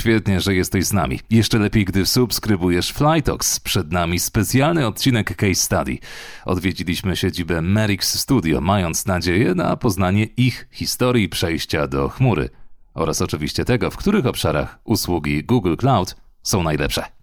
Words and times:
Świetnie, 0.00 0.40
że 0.40 0.54
jesteś 0.54 0.84
z 0.84 0.92
nami. 0.92 1.20
Jeszcze 1.30 1.58
lepiej, 1.58 1.84
gdy 1.84 2.06
subskrybujesz 2.06 2.92
Flytox. 2.92 3.60
Przed 3.60 3.92
nami 3.92 4.18
specjalny 4.18 4.86
odcinek 4.86 5.36
Case 5.36 5.54
Study. 5.54 5.98
Odwiedziliśmy 6.44 7.16
siedzibę 7.16 7.62
Merix 7.62 8.18
Studio, 8.18 8.60
mając 8.60 9.06
nadzieję 9.06 9.54
na 9.54 9.76
poznanie 9.76 10.24
ich 10.24 10.68
historii 10.70 11.28
przejścia 11.28 11.86
do 11.86 12.08
chmury 12.08 12.50
oraz 12.94 13.22
oczywiście 13.22 13.64
tego, 13.64 13.90
w 13.90 13.96
których 13.96 14.26
obszarach 14.26 14.78
usługi 14.84 15.44
Google 15.44 15.76
Cloud 15.76 16.16
są 16.42 16.62
najlepsze. 16.62 17.19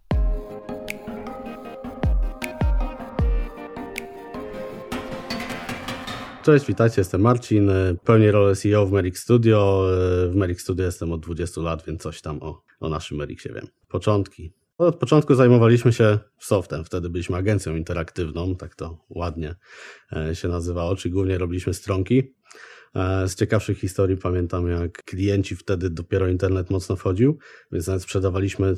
Cześć, 6.48 6.66
witajcie, 6.66 7.02
jestem 7.02 7.22
Marcin, 7.22 7.72
pełnię 8.04 8.32
rolę 8.32 8.56
CEO 8.56 8.86
w 8.86 8.92
Merix 8.92 9.22
Studio. 9.22 9.88
W 10.30 10.36
Merix 10.36 10.64
Studio 10.64 10.86
jestem 10.86 11.12
od 11.12 11.22
20 11.22 11.62
lat, 11.62 11.86
więc 11.86 12.02
coś 12.02 12.22
tam 12.22 12.44
o, 12.44 12.64
o 12.80 12.90
naszym 12.90 13.18
Merixie 13.18 13.54
wiem. 13.54 13.68
Początki. 13.88 14.54
Od 14.78 14.96
początku 14.96 15.36
zajmowaliśmy 15.36 15.94
się 15.94 16.20
softem, 16.40 16.86
wtedy 16.86 17.10
byliśmy 17.10 17.36
agencją 17.36 17.76
interaktywną, 17.76 18.56
tak 18.56 18.76
to 18.76 19.06
ładnie 19.10 19.56
e, 20.16 20.36
się 20.36 20.48
nazywało, 20.48 20.96
czyli 20.96 21.14
głównie 21.14 21.38
robiliśmy 21.38 21.74
stronki. 21.74 22.36
E, 22.96 23.28
z 23.28 23.36
ciekawszych 23.36 23.80
historii 23.80 24.18
pamiętam, 24.18 24.70
jak 24.70 25.04
klienci 25.04 25.56
wtedy 25.56 25.90
dopiero 25.90 26.28
internet 26.28 26.70
mocno 26.70 26.96
wchodził, 26.96 27.38
więc 27.72 27.88
nawet 27.88 28.04
sprzedawaliśmy 28.04 28.76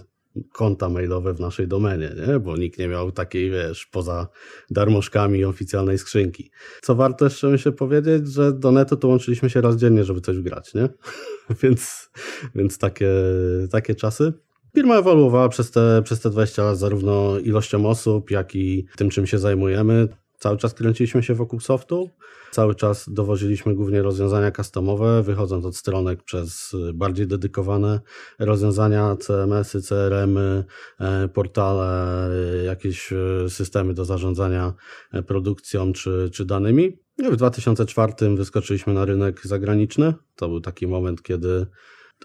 konta 0.54 0.90
mailowe 0.90 1.34
w 1.34 1.40
naszej 1.40 1.68
domenie, 1.68 2.12
nie? 2.28 2.40
bo 2.40 2.58
nikt 2.58 2.80
nie 2.80 2.88
miał 2.88 3.12
takiej, 3.12 3.52
wiesz, 3.52 3.86
poza 3.86 4.28
darmożkami 4.72 5.46
oficjalnej 5.46 5.98
skrzynki. 5.98 6.52
Co 6.82 6.96
warto 6.96 7.26
jeszcze 7.26 7.48
myślę 7.48 7.72
powiedzieć, 7.72 8.28
że 8.28 8.54
do 8.54 8.72
netu 8.72 8.98
to 8.98 9.08
łączyliśmy 9.08 9.50
się 9.50 9.62
raz 9.62 9.76
dziennie, 9.76 10.04
żeby 10.04 10.22
coś 10.22 10.40
grać, 10.40 10.74
nie? 10.74 10.90
więc, 11.64 12.10
więc 12.56 12.78
takie, 12.78 13.12
takie 13.72 13.96
czasy. 13.96 14.34
Firma 14.76 14.98
ewoluowała 14.98 15.50
przez 15.50 15.72
te, 15.72 16.02
przez 16.04 16.20
te 16.20 16.30
20 16.30 16.64
lat 16.64 16.78
zarówno 16.78 17.40
ilością 17.40 17.86
osób, 17.86 18.32
jak 18.32 18.56
i 18.56 18.86
tym, 18.98 19.10
czym 19.10 19.28
się 19.28 19.40
zajmujemy. 19.40 20.08
Cały 20.40 20.58
czas 20.58 20.74
kręciliśmy 20.74 21.24
się 21.24 21.36
wokół 21.36 21.60
softu. 21.60 22.10
Cały 22.52 22.76
czas 22.76 23.10
dowoziliśmy 23.10 23.76
głównie 23.76 24.02
rozwiązania 24.02 24.52
customowe, 24.52 25.24
wychodząc 25.24 25.66
od 25.66 25.76
stronek 25.76 26.24
przez 26.24 26.76
bardziej 26.94 27.28
dedykowane 27.28 28.00
rozwiązania 28.40 29.16
CMS-y, 29.16 29.82
CRM-y, 29.82 30.64
e, 31.00 31.28
portale, 31.28 32.10
jakieś 32.66 33.14
e, 33.14 33.50
systemy 33.50 33.94
do 33.94 34.06
zarządzania 34.06 34.74
e, 35.14 35.24
produkcją 35.24 35.94
czy, 35.94 36.30
czy 36.34 36.46
danymi. 36.46 37.00
W 37.32 37.36
2004 37.36 38.14
wyskoczyliśmy 38.36 38.94
na 38.94 39.06
rynek 39.06 39.48
zagraniczny. 39.48 40.14
To 40.36 40.48
był 40.48 40.62
taki 40.62 40.88
moment, 40.88 41.24
kiedy 41.24 41.68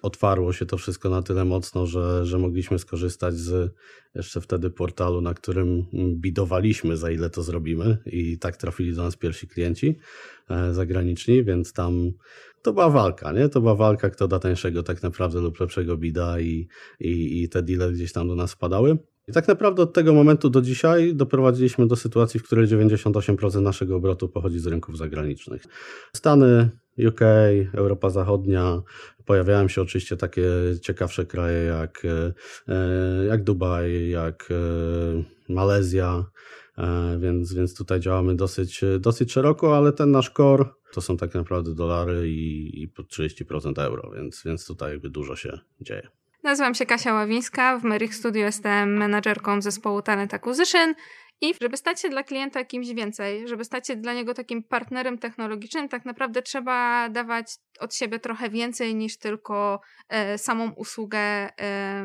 otwarło 0.02 0.52
się 0.52 0.66
to 0.66 0.78
wszystko 0.78 1.10
na 1.10 1.22
tyle 1.22 1.44
mocno, 1.44 1.86
że, 1.86 2.26
że 2.26 2.38
mogliśmy 2.38 2.78
skorzystać 2.78 3.34
z 3.34 3.74
jeszcze 4.14 4.40
wtedy 4.40 4.70
portalu, 4.70 5.20
na 5.20 5.34
którym 5.34 5.84
bidowaliśmy, 6.14 6.96
za 6.96 7.10
ile 7.10 7.30
to 7.30 7.42
zrobimy, 7.42 7.98
i 8.06 8.38
tak 8.38 8.56
trafili 8.56 8.94
do 8.94 9.02
nas 9.02 9.16
pierwsi 9.16 9.48
klienci 9.48 9.98
e, 10.50 10.74
zagraniczni, 10.74 11.44
więc 11.44 11.72
tam 11.72 12.12
to 12.62 12.72
była 12.72 12.90
walka, 12.90 13.32
nie? 13.32 13.48
To 13.48 13.60
była 13.60 13.74
walka, 13.74 14.10
kto 14.10 14.28
da 14.28 14.38
tańszego 14.38 14.82
tak 14.82 15.02
naprawdę 15.02 15.40
lub 15.40 15.60
lepszego 15.60 15.96
bida 15.96 16.40
i, 16.40 16.68
i, 17.00 17.42
i 17.42 17.48
te 17.48 17.62
deale 17.62 17.92
gdzieś 17.92 18.12
tam 18.12 18.28
do 18.28 18.34
nas 18.34 18.52
wpadały. 18.52 18.98
I 19.28 19.32
tak 19.32 19.48
naprawdę 19.48 19.82
od 19.82 19.92
tego 19.92 20.14
momentu 20.14 20.50
do 20.50 20.62
dzisiaj 20.62 21.14
doprowadziliśmy 21.14 21.86
do 21.86 21.96
sytuacji, 21.96 22.40
w 22.40 22.42
której 22.42 22.66
98% 22.66 23.60
naszego 23.60 23.96
obrotu 23.96 24.28
pochodzi 24.28 24.58
z 24.58 24.66
rynków 24.66 24.98
zagranicznych. 24.98 25.64
Stany, 26.16 26.70
UK, 27.08 27.20
Europa 27.72 28.10
Zachodnia, 28.10 28.82
pojawiają 29.24 29.68
się 29.68 29.82
oczywiście 29.82 30.16
takie 30.16 30.42
ciekawsze 30.82 31.26
kraje 31.26 31.64
jak, 31.64 32.02
e, 32.68 33.24
jak 33.26 33.44
Dubaj, 33.44 34.08
jak 34.08 34.48
e, 34.50 35.52
Malezja, 35.52 36.24
e, 36.78 37.18
więc, 37.20 37.54
więc 37.54 37.76
tutaj 37.76 38.00
działamy 38.00 38.36
dosyć, 38.36 38.80
dosyć 39.00 39.32
szeroko, 39.32 39.76
ale 39.76 39.92
ten 39.92 40.10
nasz 40.10 40.30
core 40.30 40.64
to 40.92 41.00
są 41.00 41.16
tak 41.16 41.34
naprawdę 41.34 41.74
dolary 41.74 42.30
i, 42.30 42.82
i 42.82 42.88
30% 42.88 43.82
euro, 43.82 44.10
więc, 44.14 44.42
więc 44.44 44.66
tutaj 44.66 44.92
jakby 44.92 45.10
dużo 45.10 45.36
się 45.36 45.58
dzieje. 45.80 46.08
Nazywam 46.44 46.74
się 46.74 46.86
Kasia 46.86 47.14
Ławińska, 47.14 47.78
w 47.78 47.84
Merich 47.84 48.14
Studio 48.14 48.44
jestem 48.44 48.96
menadżerką 48.96 49.62
zespołu 49.62 50.02
Talent 50.02 50.34
Acquisition 50.34 50.94
i 51.40 51.54
żeby 51.60 51.76
stać 51.76 52.00
się 52.00 52.08
dla 52.08 52.22
klienta 52.22 52.64
kimś 52.64 52.88
więcej, 52.88 53.48
żeby 53.48 53.64
stać 53.64 53.86
się 53.86 53.96
dla 53.96 54.14
niego 54.14 54.34
takim 54.34 54.62
partnerem 54.62 55.18
technologicznym, 55.18 55.88
tak 55.88 56.04
naprawdę 56.04 56.42
trzeba 56.42 57.08
dawać 57.08 57.46
od 57.80 57.94
siebie 57.94 58.18
trochę 58.18 58.50
więcej 58.50 58.94
niż 58.94 59.18
tylko 59.18 59.80
e, 60.08 60.38
samą 60.38 60.70
usługę 60.70 61.18
e, 61.18 61.50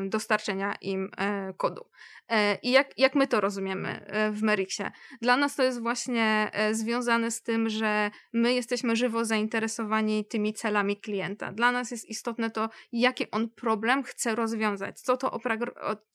dostarczenia 0.08 0.74
im 0.80 1.10
e, 1.18 1.52
kodu. 1.56 1.84
E, 2.30 2.58
I 2.62 2.70
jak, 2.70 2.98
jak 2.98 3.14
my 3.14 3.26
to 3.26 3.40
rozumiemy 3.40 4.06
e, 4.06 4.30
w 4.30 4.42
Merixie? 4.42 4.90
Dla 5.22 5.36
nas 5.36 5.56
to 5.56 5.62
jest 5.62 5.82
właśnie 5.82 6.50
e, 6.52 6.74
związane 6.74 7.30
z 7.30 7.42
tym, 7.42 7.68
że 7.68 8.10
my 8.32 8.54
jesteśmy 8.54 8.96
żywo 8.96 9.24
zainteresowani 9.24 10.24
tymi 10.24 10.54
celami 10.54 10.96
klienta. 10.96 11.52
Dla 11.52 11.72
nas 11.72 11.90
jest 11.90 12.08
istotne 12.08 12.50
to, 12.50 12.68
jaki 12.92 13.30
on 13.30 13.48
problem 13.48 14.02
chce 14.02 14.34
rozwiązać, 14.34 15.00
co 15.00 15.16
to 15.16 15.40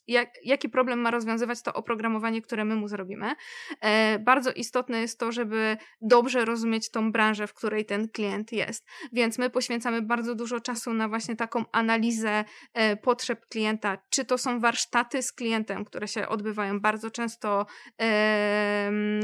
jak, 0.08 0.30
jaki 0.44 0.70
problem 0.70 1.00
ma 1.00 1.12
rozwiązywać 1.12 1.62
to 1.62 1.74
oprogramowanie, 1.74 2.42
które 2.42 2.66
my 2.66 2.76
mu 2.76 2.88
zrobimy. 2.88 3.34
Bardzo 4.20 4.52
istotne 4.52 5.02
jest 5.02 5.20
to, 5.20 5.32
żeby 5.32 5.78
dobrze 6.02 6.46
rozumieć 6.46 6.92
tą 6.92 7.12
branżę, 7.12 7.48
w 7.48 7.54
której 7.54 7.86
ten 7.86 8.10
klient 8.10 8.52
jest. 8.52 8.86
Więc 9.14 9.38
my 9.38 9.50
poświęcamy 9.50 10.02
bardzo 10.02 10.36
dużo 10.36 10.60
czasu 10.60 10.94
na 10.94 11.10
właśnie 11.10 11.36
taką 11.36 11.64
analizę 11.72 12.44
potrzeb 13.02 13.46
klienta, 13.46 13.98
czy 14.10 14.26
to 14.26 14.38
są 14.38 14.60
warsztaty 14.60 15.22
z 15.22 15.34
klientem, 15.34 15.86
które 15.86 16.05
które 16.06 16.24
się 16.24 16.30
odbywają 16.30 16.80
bardzo 16.80 17.12
często 17.12 17.66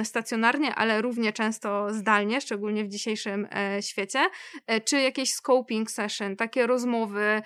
stacjonarnie, 0.03 0.75
ale 0.75 1.01
równie 1.01 1.33
często 1.33 1.93
zdalnie, 1.93 2.41
szczególnie 2.41 2.83
w 2.83 2.87
dzisiejszym 2.87 3.47
e, 3.51 3.81
świecie, 3.81 4.19
e, 4.67 4.81
czy 4.81 5.01
jakieś 5.01 5.33
scoping 5.33 5.91
session, 5.91 6.35
takie 6.35 6.67
rozmowy 6.67 7.41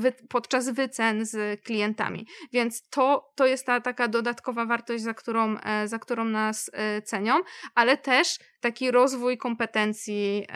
wy, 0.00 0.12
podczas 0.28 0.70
wycen 0.70 1.26
z 1.26 1.62
klientami. 1.62 2.26
Więc 2.52 2.88
to, 2.88 3.32
to 3.34 3.46
jest 3.46 3.66
ta 3.66 3.80
taka 3.80 4.08
dodatkowa 4.08 4.66
wartość, 4.66 5.02
za 5.02 5.14
którą, 5.14 5.56
e, 5.58 5.88
za 5.88 5.98
którą 5.98 6.24
nas 6.24 6.70
cenią, 7.04 7.34
ale 7.74 7.96
też 7.96 8.38
taki 8.62 8.90
rozwój 8.90 9.38
kompetencji 9.38 10.46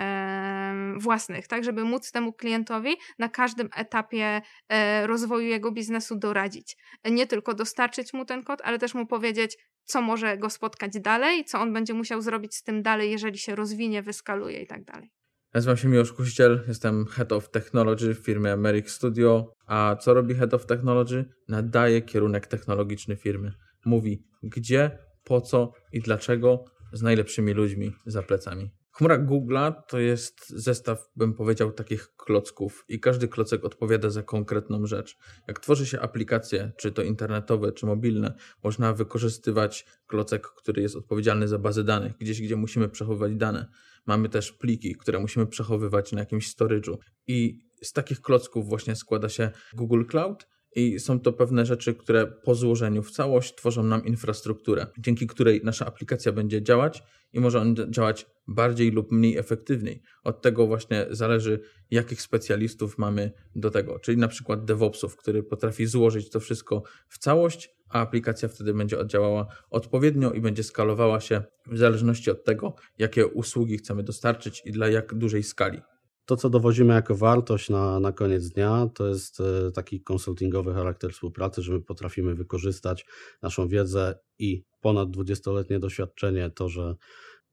własnych, 0.99 1.49
tak, 1.49 1.65
żeby 1.65 1.85
móc 1.85 2.13
temu 2.13 2.33
klientowi 2.33 2.97
na 3.19 3.29
każdym 3.29 3.69
etapie 3.77 4.43
e, 4.69 5.07
rozwoju 5.07 5.47
jego 5.47 5.73
biznesu 5.73 6.17
doradzić. 6.17 6.77
Nie 7.11 7.27
tylko 7.27 7.55
dostarczyć 7.55 8.13
mu 8.13 8.25
ten 8.25 8.43
kod, 8.43 8.61
ale 8.65 8.79
też 8.79 8.95
mu 8.95 9.07
powiedzieć, 9.07 9.57
co 9.85 10.03
może 10.03 10.39
go 10.39 10.51
spotkać 10.51 11.01
dalej, 11.01 11.45
co 11.45 11.61
on 11.61 11.73
będzie 11.73 11.95
musiał 11.95 12.23
zrobić 12.23 12.55
z 12.55 12.63
tym 12.63 12.83
dalej, 12.83 13.11
jeżeli 13.11 13.39
się 13.39 13.55
rozwinie, 13.55 14.03
wyskaluje 14.03 14.63
i 14.63 14.67
tak 14.67 14.85
dalej. 14.85 15.11
Nazywam 15.55 15.77
się 15.77 15.89
Miłosz 15.89 16.13
Kuściel, 16.13 16.65
jestem 16.69 17.07
Head 17.07 17.33
of 17.33 17.51
Technology 17.51 18.15
w 18.15 18.19
firmie 18.19 18.57
Studio. 18.87 19.53
A 19.67 19.97
co 20.01 20.15
robi 20.15 20.35
Head 20.35 20.55
of 20.55 20.67
Technology? 20.67 21.25
Nadaje 21.49 22.03
kierunek 22.03 22.47
technologiczny 22.47 23.17
firmy. 23.17 23.53
Mówi 23.85 24.25
gdzie, 24.43 24.99
po 25.25 25.41
co 25.41 25.73
i 25.93 26.01
dlaczego 26.01 26.65
z 26.93 27.03
najlepszymi 27.03 27.53
ludźmi 27.53 27.93
za 28.07 28.23
plecami. 28.23 28.71
Chmura 28.99 29.19
Google'a 29.19 29.73
to 29.89 29.99
jest 29.99 30.49
zestaw, 30.49 31.11
bym 31.17 31.35
powiedział, 31.35 31.73
takich 31.73 32.17
klocków 32.17 32.85
i 32.89 33.01
każdy 33.01 33.29
klocek 33.29 33.65
odpowiada 33.65 34.11
za 34.11 34.23
konkretną 34.23 34.87
rzecz. 34.87 35.17
Jak 35.49 35.61
tworzy 35.61 35.87
się 35.87 36.01
aplikacje, 36.01 36.73
czy 36.77 36.93
to 36.93 37.03
internetowe, 37.03 37.73
czy 37.73 37.87
mobilne, 37.87 38.35
można 38.65 38.93
wykorzystywać 38.93 39.87
klocek, 40.07 40.47
który 40.47 40.83
jest 40.83 40.97
odpowiedzialny 40.97 41.49
za 41.49 41.59
bazę 41.59 41.85
danych, 41.85 42.13
gdzieś, 42.19 42.43
gdzie 42.43 42.57
musimy 42.57 42.89
przechowywać 42.89 43.37
dane. 43.37 43.67
Mamy 44.07 44.29
też 44.29 44.53
pliki, 44.53 44.97
które 44.97 45.19
musimy 45.19 45.47
przechowywać 45.47 46.13
na 46.13 46.21
jakimś 46.21 46.55
storage'u. 46.55 46.97
I 47.27 47.59
z 47.83 47.93
takich 47.93 48.21
klocków 48.21 48.69
właśnie 48.69 48.97
składa 48.97 49.29
się 49.29 49.51
Google 49.75 50.05
Cloud, 50.05 50.47
i 50.77 51.01
są 51.01 51.21
to 51.21 51.33
pewne 51.33 51.67
rzeczy, 51.67 51.95
które 51.95 52.27
po 52.27 52.55
złożeniu 52.55 53.03
w 53.03 53.11
całość 53.11 53.55
tworzą 53.55 53.83
nam 53.83 54.05
infrastrukturę, 54.05 54.87
dzięki 54.99 55.27
której 55.27 55.61
nasza 55.65 55.87
aplikacja 55.87 56.33
będzie 56.33 56.63
działać 56.63 57.03
i 57.33 57.41
może 57.41 57.61
on 57.61 57.75
działać 57.89 58.27
bardziej 58.49 58.91
lub 58.91 59.13
mniej 59.13 59.37
efektywniej. 59.37 60.03
Od 60.25 60.43
tego 60.43 60.67
właśnie 60.67 61.07
zależy, 61.11 61.61
jakich 61.91 62.23
specjalistów 62.23 62.99
mamy 62.99 63.33
do 63.55 63.71
tego, 63.71 63.99
czyli 63.99 64.19
na 64.19 64.29
przykład 64.29 64.65
DevOpsów, 64.65 65.17
który 65.17 65.43
potrafi 65.43 65.87
złożyć 65.87 66.31
to 66.31 66.41
wszystko 66.41 66.83
w 67.09 67.19
całość, 67.19 67.71
a 67.89 68.01
aplikacja 68.01 68.49
wtedy 68.49 68.75
będzie 68.75 68.99
oddziałała 68.99 69.47
odpowiednio 69.71 70.33
i 70.33 70.41
będzie 70.41 70.63
skalowała 70.63 71.21
się 71.21 71.43
w 71.67 71.79
zależności 71.79 72.31
od 72.31 72.45
tego, 72.45 72.75
jakie 72.99 73.27
usługi 73.27 73.79
chcemy 73.79 74.03
dostarczyć 74.03 74.63
i 74.65 74.73
dla 74.73 74.89
jak 74.89 75.15
dużej 75.15 75.43
skali 75.43 75.83
to, 76.27 76.37
co 76.37 76.51
dowozimy 76.51 76.95
jako 76.95 77.15
wartość 77.15 77.71
na, 77.71 78.01
na 78.01 78.13
koniec 78.13 78.49
dnia, 78.49 78.89
to 78.95 79.07
jest 79.07 79.41
e, 79.41 79.73
taki 79.73 80.01
konsultingowy 80.01 80.75
charakter 80.75 81.13
współpracy, 81.13 81.63
że 81.63 81.73
my 81.73 81.81
potrafimy 81.81 82.35
wykorzystać 82.35 83.07
naszą 83.43 83.69
wiedzę 83.69 84.19
i 84.39 84.65
ponad 84.81 85.09
20-letnie 85.09 85.79
doświadczenie, 85.79 86.51
to, 86.51 86.69
że 86.69 86.97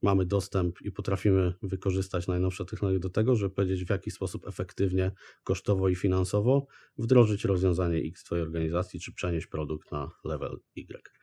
mamy 0.02 0.26
dostęp 0.26 0.82
i 0.82 0.92
potrafimy 0.92 1.54
wykorzystać 1.62 2.28
najnowsze 2.28 2.66
technologie 2.66 3.00
do 3.00 3.10
tego, 3.10 3.36
żeby 3.36 3.56
powiedzieć, 3.56 3.86
w 3.86 3.90
jaki 3.90 4.12
sposób 4.12 4.48
efektywnie, 4.48 5.12
kosztowo 5.44 5.90
i 5.90 5.96
finansowo 5.96 6.68
wdrożyć 6.98 7.46
rozwiązanie 7.46 7.98
X 7.98 8.22
w 8.22 8.26
Twojej 8.26 8.44
organizacji, 8.44 9.00
czy 9.00 9.14
przenieść 9.14 9.48
produkt 9.48 9.92
na 9.92 10.12
level 10.24 10.60
Y. 10.76 11.23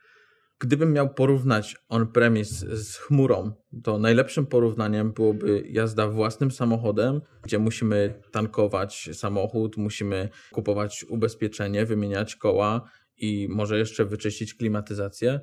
Gdybym 0.61 0.93
miał 0.93 1.13
porównać 1.13 1.77
on-premise 1.89 2.77
z 2.77 2.97
chmurą, 2.97 3.51
to 3.83 3.97
najlepszym 3.97 4.45
porównaniem 4.45 5.13
byłoby 5.13 5.63
jazda 5.69 6.07
własnym 6.07 6.51
samochodem, 6.51 7.21
gdzie 7.43 7.59
musimy 7.59 8.21
tankować 8.31 9.09
samochód, 9.13 9.77
musimy 9.77 10.29
kupować 10.51 11.05
ubezpieczenie, 11.09 11.85
wymieniać 11.85 12.35
koła 12.35 12.89
i 13.17 13.47
może 13.49 13.77
jeszcze 13.77 14.05
wyczyścić 14.05 14.53
klimatyzację. 14.53 15.39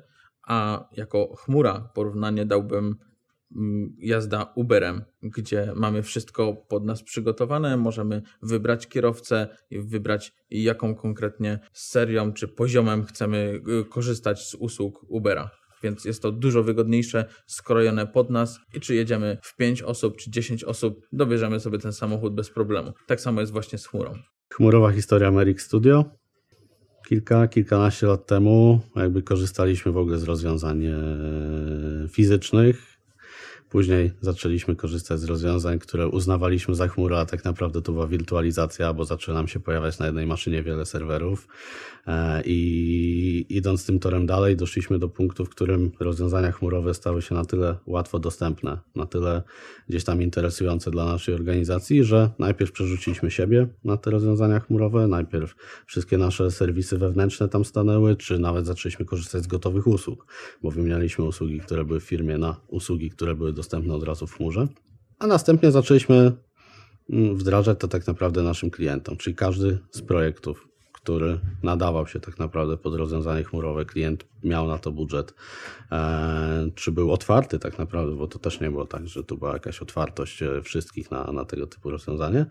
A 0.47 0.87
jako 0.91 1.35
chmura 1.35 1.89
porównanie 1.93 2.45
dałbym 2.45 2.95
jazda 3.97 4.53
Uberem, 4.55 5.03
gdzie 5.23 5.73
mamy 5.75 6.03
wszystko 6.03 6.53
pod 6.53 6.85
nas 6.85 7.03
przygotowane, 7.03 7.77
możemy 7.77 8.21
wybrać 8.43 8.87
kierowcę 8.87 9.47
wybrać 9.71 10.33
jaką 10.49 10.95
konkretnie 10.95 11.59
serią 11.73 12.33
czy 12.33 12.47
poziomem 12.47 13.05
chcemy 13.05 13.61
y, 13.81 13.85
korzystać 13.85 14.47
z 14.47 14.55
usług 14.55 15.05
Ubera. 15.07 15.49
Więc 15.83 16.05
jest 16.05 16.21
to 16.21 16.31
dużo 16.31 16.63
wygodniejsze, 16.63 17.25
skrojone 17.47 18.07
pod 18.07 18.29
nas 18.29 18.59
i 18.73 18.79
czy 18.79 18.95
jedziemy 18.95 19.37
w 19.41 19.55
5 19.55 19.81
osób 19.81 20.17
czy 20.17 20.31
10 20.31 20.63
osób, 20.63 21.07
dobierzemy 21.11 21.59
sobie 21.59 21.77
ten 21.77 21.93
samochód 21.93 22.35
bez 22.35 22.49
problemu. 22.49 22.93
Tak 23.07 23.21
samo 23.21 23.41
jest 23.41 23.51
właśnie 23.53 23.77
z 23.77 23.87
chmurą. 23.87 24.13
Chmurowa 24.53 24.91
historia 24.91 25.31
Merrick 25.31 25.61
Studio. 25.61 26.05
Kilka, 27.07 27.47
kilkanaście 27.47 28.07
lat 28.07 28.27
temu 28.27 28.79
jakby 28.95 29.23
korzystaliśmy 29.23 29.91
w 29.91 29.97
ogóle 29.97 30.19
z 30.19 30.23
rozwiązań 30.23 30.85
e, 30.85 30.93
fizycznych, 32.09 32.98
Później 33.69 34.11
zaczęliśmy 34.21 34.75
korzystać 34.75 35.19
z 35.19 35.23
rozwiązań, 35.23 35.79
które 35.79 36.07
uznawaliśmy 36.07 36.75
za 36.75 36.87
chmurę, 36.87 37.19
a 37.19 37.25
tak 37.25 37.45
naprawdę 37.45 37.81
to 37.81 37.91
była 37.91 38.07
wirtualizacja, 38.07 38.93
bo 38.93 39.05
zaczęło 39.05 39.37
nam 39.37 39.47
się 39.47 39.59
pojawiać 39.59 39.99
na 39.99 40.05
jednej 40.05 40.27
maszynie 40.27 40.63
wiele 40.63 40.85
serwerów. 40.85 41.47
E, 42.07 42.41
I 42.45 43.45
idąc 43.49 43.85
tym 43.85 43.99
torem 43.99 44.25
dalej, 44.25 44.55
doszliśmy 44.55 44.99
do 44.99 45.09
punktu, 45.09 45.45
w 45.45 45.49
którym 45.49 45.91
rozwiązania 45.99 46.51
chmurowe 46.51 46.93
stały 46.93 47.21
się 47.21 47.35
na 47.35 47.45
tyle 47.45 47.75
łatwo 47.85 48.19
dostępne, 48.19 48.77
na 48.95 49.05
tyle 49.05 49.43
gdzieś 49.89 50.03
tam 50.03 50.21
interesujące 50.21 50.91
dla 50.91 51.05
naszej 51.05 51.35
organizacji, 51.35 52.03
że 52.03 52.29
najpierw 52.39 52.71
przerzuciliśmy 52.71 53.31
siebie 53.31 53.67
na 53.83 53.97
te 53.97 54.11
rozwiązania 54.11 54.59
chmurowe, 54.59 55.07
najpierw 55.07 55.55
wszystkie 55.85 56.17
nasze 56.17 56.51
serwisy 56.51 56.97
wewnętrzne 56.97 57.49
tam 57.49 57.65
stanęły, 57.65 58.15
czy 58.15 58.39
nawet 58.39 58.65
zaczęliśmy 58.65 59.05
korzystać 59.05 59.43
z 59.43 59.47
gotowych 59.47 59.87
usług, 59.87 60.25
bo 60.63 60.71
wymienialiśmy 60.71 61.25
usługi, 61.25 61.59
które 61.59 61.85
były 61.85 61.99
w 61.99 62.03
firmie 62.03 62.37
na 62.37 62.55
usługi, 62.67 63.09
które 63.09 63.35
były 63.35 63.53
dostępne 63.59 63.93
od 63.93 64.03
razu 64.03 64.27
w 64.27 64.33
chmurze. 64.33 64.67
A 65.19 65.27
następnie 65.27 65.71
zaczęliśmy 65.71 66.31
mm, 67.09 67.35
wdrażać 67.35 67.79
to 67.79 67.87
tak 67.87 68.07
naprawdę 68.07 68.43
naszym 68.43 68.69
klientom, 68.69 69.17
czyli 69.17 69.35
każdy 69.35 69.79
z 69.91 70.01
projektów, 70.01 70.67
który 70.93 71.39
nadawał 71.63 72.07
się 72.07 72.19
tak 72.19 72.39
naprawdę 72.39 72.77
pod 72.77 72.95
rozwiązanie 72.95 73.43
chmurowe, 73.43 73.85
klient 73.85 74.25
miał 74.43 74.67
na 74.67 74.77
to 74.77 74.91
budżet, 74.91 75.33
e, 75.91 76.69
czy 76.75 76.91
był 76.91 77.11
otwarty 77.13 77.59
tak 77.59 77.79
naprawdę, 77.79 78.15
bo 78.15 78.27
to 78.27 78.39
też 78.39 78.61
nie 78.61 78.71
było 78.71 78.85
tak, 78.85 79.07
że 79.07 79.23
tu 79.23 79.37
była 79.37 79.53
jakaś 79.53 79.81
otwartość 79.81 80.43
e, 80.43 80.61
wszystkich 80.61 81.11
na, 81.11 81.31
na 81.31 81.45
tego 81.45 81.67
typu 81.67 81.89
rozwiązanie. 81.89 82.45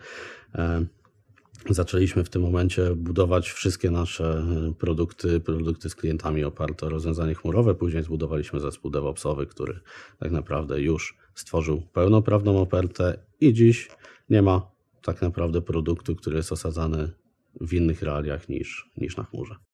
Zaczęliśmy 1.70 2.25
w 2.25 2.29
tym 2.29 2.43
momencie 2.43 2.94
budować 2.97 3.50
wszystkie 3.50 3.91
nasze 3.91 4.44
produkty, 4.79 5.41
produkty 5.41 5.91
z 5.91 5.94
klientami 5.94 6.44
oparte 6.44 6.87
o 6.87 6.88
rozwiązanie 6.88 7.35
chmurowe. 7.35 7.75
Później 7.75 8.03
zbudowaliśmy 8.03 8.61
zespół 8.61 8.91
DevOpsowy, 8.91 9.47
który 9.47 9.81
tak 10.19 10.32
naprawdę 10.32 10.81
już 10.81 11.17
stworzył 11.35 11.82
pełnoprawną 11.93 12.61
ofertę 12.61 13.19
i 13.41 13.53
dziś 13.53 13.88
nie 14.31 14.43
ma 14.43 14.70
tak 15.03 15.23
naprawdę 15.23 15.62
produktu, 15.62 16.17
który 16.17 16.37
jest 16.37 16.53
osadzany 16.53 17.12
w 17.61 17.73
innych 17.75 18.03
realiach 18.03 18.49
niż, 18.49 18.91
niż 18.97 19.17
na 19.17 19.25
chmurze. 19.25 19.68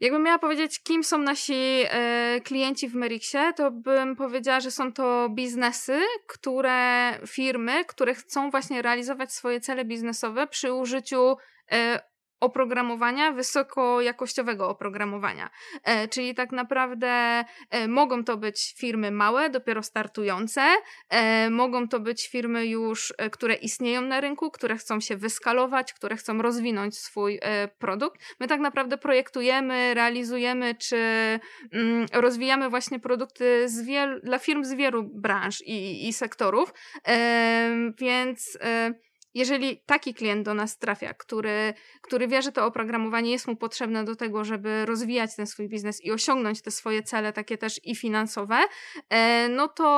Jakbym 0.00 0.22
miała 0.22 0.38
powiedzieć, 0.38 0.82
kim 0.82 1.04
są 1.04 1.18
nasi 1.18 1.84
e, 1.84 2.40
klienci 2.44 2.88
w 2.88 2.94
Merixie, 2.94 3.52
to 3.56 3.70
bym 3.70 4.16
powiedziała, 4.16 4.60
że 4.60 4.70
są 4.70 4.92
to 4.92 5.28
biznesy, 5.30 6.00
które, 6.26 7.12
firmy, 7.26 7.84
które 7.84 8.14
chcą 8.14 8.50
właśnie 8.50 8.82
realizować 8.82 9.32
swoje 9.32 9.60
cele 9.60 9.84
biznesowe 9.84 10.46
przy 10.46 10.72
użyciu 10.72 11.36
e, 11.72 12.00
oprogramowania, 12.40 13.32
wysokojakościowego 13.32 14.68
oprogramowania. 14.68 15.50
E, 15.84 16.08
czyli 16.08 16.34
tak 16.34 16.52
naprawdę 16.52 17.08
e, 17.70 17.88
mogą 17.88 18.24
to 18.24 18.36
być 18.36 18.74
firmy 18.78 19.10
małe, 19.10 19.50
dopiero 19.50 19.82
startujące, 19.82 20.62
e, 21.08 21.50
mogą 21.50 21.88
to 21.88 22.00
być 22.00 22.28
firmy 22.28 22.66
już, 22.66 23.14
e, 23.18 23.30
które 23.30 23.54
istnieją 23.54 24.00
na 24.00 24.20
rynku, 24.20 24.50
które 24.50 24.76
chcą 24.76 25.00
się 25.00 25.16
wyskalować, 25.16 25.92
które 25.92 26.16
chcą 26.16 26.42
rozwinąć 26.42 26.98
swój 26.98 27.38
e, 27.42 27.68
produkt. 27.68 28.20
My 28.40 28.46
tak 28.46 28.60
naprawdę 28.60 28.98
projektujemy, 28.98 29.94
realizujemy 29.94 30.74
czy 30.74 30.96
mm, 31.72 32.06
rozwijamy 32.12 32.70
właśnie 32.70 33.00
produkty 33.00 33.68
z 33.68 33.82
wiel- 33.82 34.20
dla 34.22 34.38
firm 34.38 34.64
z 34.64 34.74
wielu 34.74 35.02
branż 35.02 35.60
i, 35.60 36.08
i 36.08 36.12
sektorów, 36.12 36.74
e, 37.08 37.92
więc 37.98 38.58
jeżeli 39.34 39.82
taki 39.86 40.14
klient 40.14 40.44
do 40.44 40.54
nas 40.54 40.78
trafia, 40.78 41.14
który, 41.14 41.74
który 42.02 42.28
wie, 42.28 42.42
że 42.42 42.52
to 42.52 42.66
oprogramowanie 42.66 43.32
jest 43.32 43.48
mu 43.48 43.56
potrzebne 43.56 44.04
do 44.04 44.16
tego, 44.16 44.44
żeby 44.44 44.86
rozwijać 44.86 45.36
ten 45.36 45.46
swój 45.46 45.68
biznes 45.68 46.04
i 46.04 46.12
osiągnąć 46.12 46.62
te 46.62 46.70
swoje 46.70 47.02
cele, 47.02 47.32
takie 47.32 47.58
też 47.58 47.80
i 47.84 47.96
finansowe, 47.96 48.58
e, 49.10 49.48
no 49.48 49.68
to 49.68 49.88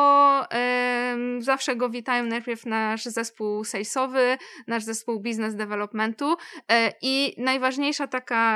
zawsze 1.38 1.76
go 1.76 1.90
witają 1.90 2.24
najpierw 2.24 2.66
nasz 2.66 3.04
zespół 3.04 3.64
salesowy, 3.64 4.38
nasz 4.66 4.82
zespół 4.82 5.20
business 5.20 5.54
developmentu 5.54 6.36
e, 6.68 6.92
i 7.02 7.34
najważniejsza 7.38 8.06
taka 8.06 8.50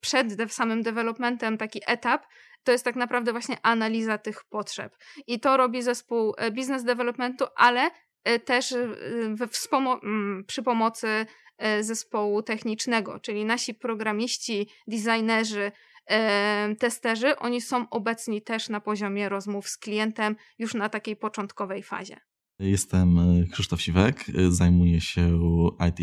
przed 0.00 0.52
samym 0.52 0.82
developmentem 0.82 1.58
taki 1.58 1.80
etap, 1.86 2.26
to 2.64 2.72
jest 2.72 2.84
tak 2.84 2.96
naprawdę 2.96 3.32
właśnie 3.32 3.56
analiza 3.62 4.18
tych 4.18 4.44
potrzeb. 4.44 4.96
I 5.26 5.40
to 5.40 5.56
robi 5.56 5.82
zespół 5.82 6.34
e, 6.38 6.50
business 6.50 6.84
developmentu, 6.84 7.44
ale 7.56 7.90
też 8.44 8.72
e, 8.72 8.88
we 9.34 9.46
wspomo- 9.46 9.98
mm, 10.02 10.44
przy 10.46 10.62
pomocy 10.62 11.26
zespołu 11.80 12.42
technicznego, 12.42 13.20
czyli 13.20 13.44
nasi 13.44 13.74
programiści, 13.74 14.68
designerzy, 14.86 15.72
testerzy, 16.78 17.36
oni 17.38 17.60
są 17.60 17.88
obecni 17.90 18.42
też 18.42 18.68
na 18.68 18.80
poziomie 18.80 19.28
rozmów 19.28 19.68
z 19.68 19.78
klientem 19.78 20.36
już 20.58 20.74
na 20.74 20.88
takiej 20.88 21.16
początkowej 21.16 21.82
fazie. 21.82 22.16
Jestem 22.58 23.18
Krzysztof 23.52 23.82
Siwek, 23.82 24.24
zajmuję 24.48 25.00
się 25.00 25.38
IT, 25.88 26.00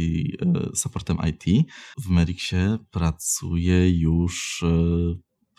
supportem 0.75 1.17
IT. 1.29 1.67
W 1.97 2.09
Merixie 2.09 2.77
pracuję 2.91 3.99
już 3.99 4.63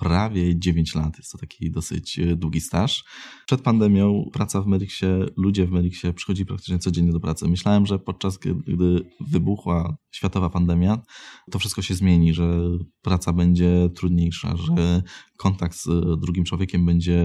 prawie 0.01 0.59
9 0.59 0.95
lat. 0.95 1.19
Jest 1.19 1.33
to 1.33 1.39
taki 1.39 1.71
dosyć 1.71 2.19
e, 2.19 2.37
długi 2.37 2.61
staż. 2.61 3.05
Przed 3.47 3.61
pandemią 3.61 4.31
praca 4.33 4.63
w 4.63 4.67
Merixie, 4.67 5.27
ludzie 5.37 5.67
w 5.67 5.71
Merixie 5.71 6.13
przychodzi 6.13 6.47
praktycznie 6.47 6.79
codziennie 6.79 7.13
do 7.13 7.21
pracy. 7.21 7.49
Myślałem, 7.49 7.87
że 7.87 7.99
podczas 7.99 8.39
gdy 8.39 9.11
wybuchła 9.21 9.97
światowa 10.11 10.51
pandemia, 10.51 11.03
to 11.51 11.59
wszystko 11.59 11.83
się 11.83 11.95
zmieni, 11.95 12.35
że 12.35 12.61
praca 13.03 13.33
będzie 13.33 13.89
trudniejsza, 13.95 14.57
że 14.57 15.03
kontakt 15.37 15.77
z 15.77 16.21
drugim 16.21 16.45
człowiekiem 16.45 16.87
będzie 16.87 17.23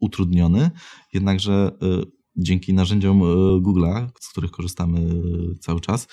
utrudniony. 0.00 0.70
Jednakże 1.12 1.72
e, 1.82 2.02
dzięki 2.36 2.74
narzędziom 2.74 3.22
e, 3.22 3.24
Google'a, 3.60 4.08
z 4.20 4.28
których 4.28 4.50
korzystamy 4.50 5.22
cały 5.60 5.80
czas, 5.80 6.08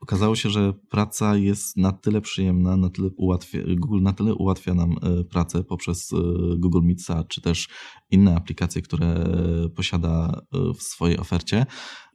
okazało 0.00 0.36
się, 0.36 0.50
że 0.50 0.72
praca 0.72 1.36
jest 1.36 1.76
na 1.76 1.92
tyle 1.92 2.20
przyjemna, 2.20 2.76
na 2.76 2.90
tyle 2.90 3.10
ułatwia, 3.16 3.58
Google 3.76 4.02
na 4.02 4.12
tyle 4.12 4.34
ułatwia 4.34 4.74
nam 4.74 4.96
e, 5.02 5.24
pracę 5.24 5.64
poprzez 5.64 6.12
e, 6.12 6.16
Google 6.56 6.82
Meetsa, 6.82 7.24
czy 7.24 7.40
też 7.40 7.68
inne 8.10 8.36
aplikacje, 8.36 8.82
które 8.82 9.24
posiada 9.76 10.42
e, 10.52 10.74
w 10.74 10.82
swojej 10.82 11.18
ofercie, 11.18 11.66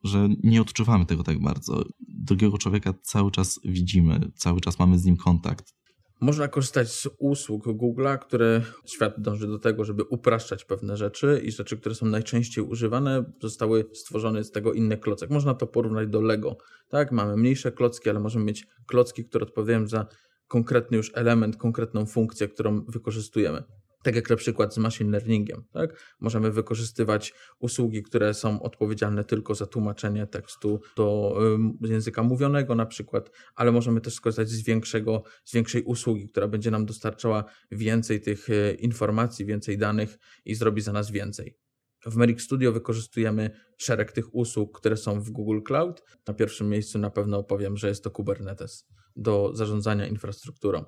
że 0.04 0.30
nie 0.44 0.62
odczuwamy 0.62 1.06
tego 1.06 1.24
tak 1.24 1.42
bardzo. 1.42 1.84
Drugiego 2.08 2.58
człowieka 2.58 2.94
cały 3.02 3.32
czas 3.32 3.60
widzimy, 3.66 4.32
cały 4.36 4.62
czas 4.62 4.80
mamy 4.80 5.00
z 5.00 5.06
nim 5.06 5.18
kontakt. 5.18 5.74
Można 6.20 6.48
korzystać 6.48 6.92
z 6.92 7.08
usług 7.18 7.66
Google'a, 7.66 8.20
które 8.20 8.62
świat 8.86 9.14
dąży 9.18 9.48
do 9.48 9.60
tego, 9.60 9.86
żeby 9.86 10.04
upraszczać 10.04 10.66
pewne 10.66 10.98
rzeczy 10.98 11.42
i 11.44 11.52
rzeczy, 11.52 11.78
które 11.78 11.96
są 11.96 12.06
najczęściej 12.06 12.64
używane, 12.64 13.24
zostały 13.42 13.86
stworzone 13.94 14.44
z 14.44 14.52
tego 14.52 14.74
inny 14.74 14.98
klocek. 14.98 15.30
Można 15.30 15.54
to 15.54 15.68
porównać 15.68 16.08
do 16.10 16.22
Lego. 16.22 16.58
Tak, 16.90 17.12
mamy 17.12 17.38
mniejsze 17.38 17.72
klocki, 17.72 18.10
ale 18.10 18.20
możemy 18.20 18.46
mieć 18.46 18.68
klocki, 18.88 19.26
które 19.26 19.46
odpowiadają 19.46 19.88
za 19.88 20.06
konkretny 20.48 20.98
już 20.98 21.12
element, 21.14 21.58
konkretną 21.58 22.06
funkcję, 22.06 22.48
którą 22.48 22.86
wykorzystujemy. 22.88 23.64
Tak 24.06 24.16
jak 24.16 24.30
na 24.30 24.36
przykład 24.36 24.74
z 24.74 24.78
machine 24.78 25.12
learningiem. 25.12 25.64
Tak? 25.72 26.16
Możemy 26.20 26.52
wykorzystywać 26.52 27.34
usługi, 27.60 28.04
które 28.04 28.34
są 28.34 28.62
odpowiedzialne 28.62 29.24
tylko 29.24 29.56
za 29.56 29.66
tłumaczenie 29.66 30.28
tekstu 30.28 30.82
do 30.98 31.38
języka 31.82 32.24
mówionego 32.24 32.76
na 32.76 32.86
przykład, 32.86 33.32
ale 33.56 33.72
możemy 33.72 34.02
też 34.02 34.14
skorzystać 34.14 34.50
z, 34.50 34.64
większego, 34.64 35.24
z 35.46 35.54
większej 35.54 35.84
usługi, 35.84 36.28
która 36.28 36.48
będzie 36.48 36.72
nam 36.72 36.86
dostarczała 36.86 37.44
więcej 37.72 38.22
tych 38.22 38.50
e, 38.50 38.74
informacji, 38.74 39.46
więcej 39.46 39.78
danych 39.78 40.18
i 40.46 40.56
zrobi 40.56 40.82
za 40.82 40.94
nas 40.94 41.12
więcej. 41.12 41.58
W 42.06 42.16
Merrick 42.16 42.42
Studio 42.42 42.72
wykorzystujemy 42.72 43.50
szereg 43.78 44.12
tych 44.12 44.36
usług, 44.36 44.80
które 44.80 44.98
są 44.98 45.22
w 45.22 45.30
Google 45.30 45.62
Cloud. 45.68 46.04
Na 46.28 46.34
pierwszym 46.34 46.70
miejscu 46.70 47.00
na 47.00 47.10
pewno 47.10 47.44
powiem, 47.44 47.78
że 47.78 47.88
jest 47.88 48.04
to 48.04 48.12
Kubernetes 48.12 48.88
do 49.16 49.52
zarządzania 49.54 50.08
infrastrukturą. 50.08 50.86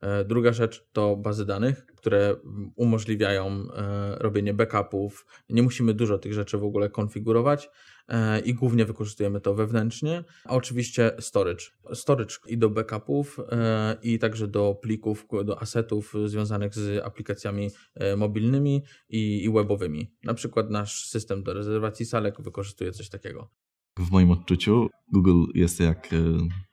E, 0.00 0.24
druga 0.24 0.52
rzecz 0.52 0.86
to 0.92 1.16
bazy 1.16 1.46
danych, 1.46 1.86
które 1.86 2.36
umożliwiają 2.76 3.46
e, 3.46 4.16
robienie 4.18 4.54
backupów. 4.54 5.26
Nie 5.48 5.62
musimy 5.62 5.94
dużo 5.94 6.18
tych 6.18 6.32
rzeczy 6.32 6.58
w 6.58 6.64
ogóle 6.64 6.90
konfigurować 6.90 7.70
e, 8.08 8.40
i 8.40 8.54
głównie 8.54 8.84
wykorzystujemy 8.84 9.40
to 9.40 9.54
wewnętrznie. 9.54 10.24
A 10.44 10.54
oczywiście 10.54 11.10
storage. 11.20 11.64
Storage 11.94 12.34
i 12.46 12.58
do 12.58 12.70
backupów, 12.70 13.40
i 14.02 14.18
także 14.18 14.48
do 14.48 14.74
plików, 14.82 15.26
do 15.44 15.62
asetów 15.62 16.14
związanych 16.26 16.74
z 16.74 17.04
aplikacjami 17.04 17.70
mobilnymi 18.16 18.82
i, 19.08 19.44
i 19.44 19.50
webowymi. 19.50 20.12
Na 20.24 20.34
przykład 20.34 20.70
nasz 20.70 21.06
system 21.06 21.42
do 21.42 21.54
rezerwacji 21.54 22.06
salek 22.06 22.42
wykorzystuje 22.42 22.92
coś 22.92 23.08
takiego 23.08 23.50
w 23.98 24.10
moim 24.10 24.30
odczuciu 24.30 24.88
Google 25.12 25.44
jest 25.54 25.80
jak, 25.80 26.12
e, 26.12 26.16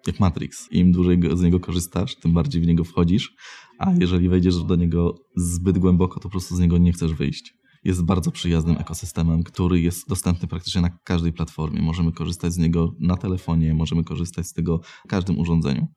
jak 0.07 0.19
Matrix. 0.19 0.71
Im 0.71 0.91
dłużej 0.91 1.19
z 1.33 1.41
niego 1.41 1.59
korzystasz, 1.59 2.15
tym 2.15 2.33
bardziej 2.33 2.61
w 2.61 2.67
niego 2.67 2.83
wchodzisz, 2.83 3.35
a 3.79 3.91
jeżeli 3.99 4.29
wejdziesz 4.29 4.63
do 4.63 4.75
niego 4.75 5.15
zbyt 5.35 5.77
głęboko, 5.77 6.15
to 6.15 6.21
po 6.23 6.29
prostu 6.29 6.55
z 6.55 6.59
niego 6.59 6.77
nie 6.77 6.93
chcesz 6.93 7.13
wyjść. 7.13 7.53
Jest 7.83 8.05
bardzo 8.05 8.31
przyjaznym 8.31 8.77
ekosystemem, 8.77 9.43
który 9.43 9.81
jest 9.81 10.09
dostępny 10.09 10.47
praktycznie 10.47 10.81
na 10.81 10.89
każdej 10.89 11.33
platformie. 11.33 11.81
Możemy 11.81 12.11
korzystać 12.11 12.53
z 12.53 12.57
niego 12.57 12.93
na 12.99 13.17
telefonie, 13.17 13.73
możemy 13.73 14.03
korzystać 14.03 14.47
z 14.47 14.53
tego 14.53 14.79
w 15.05 15.07
każdym 15.07 15.39
urządzeniu. 15.39 15.87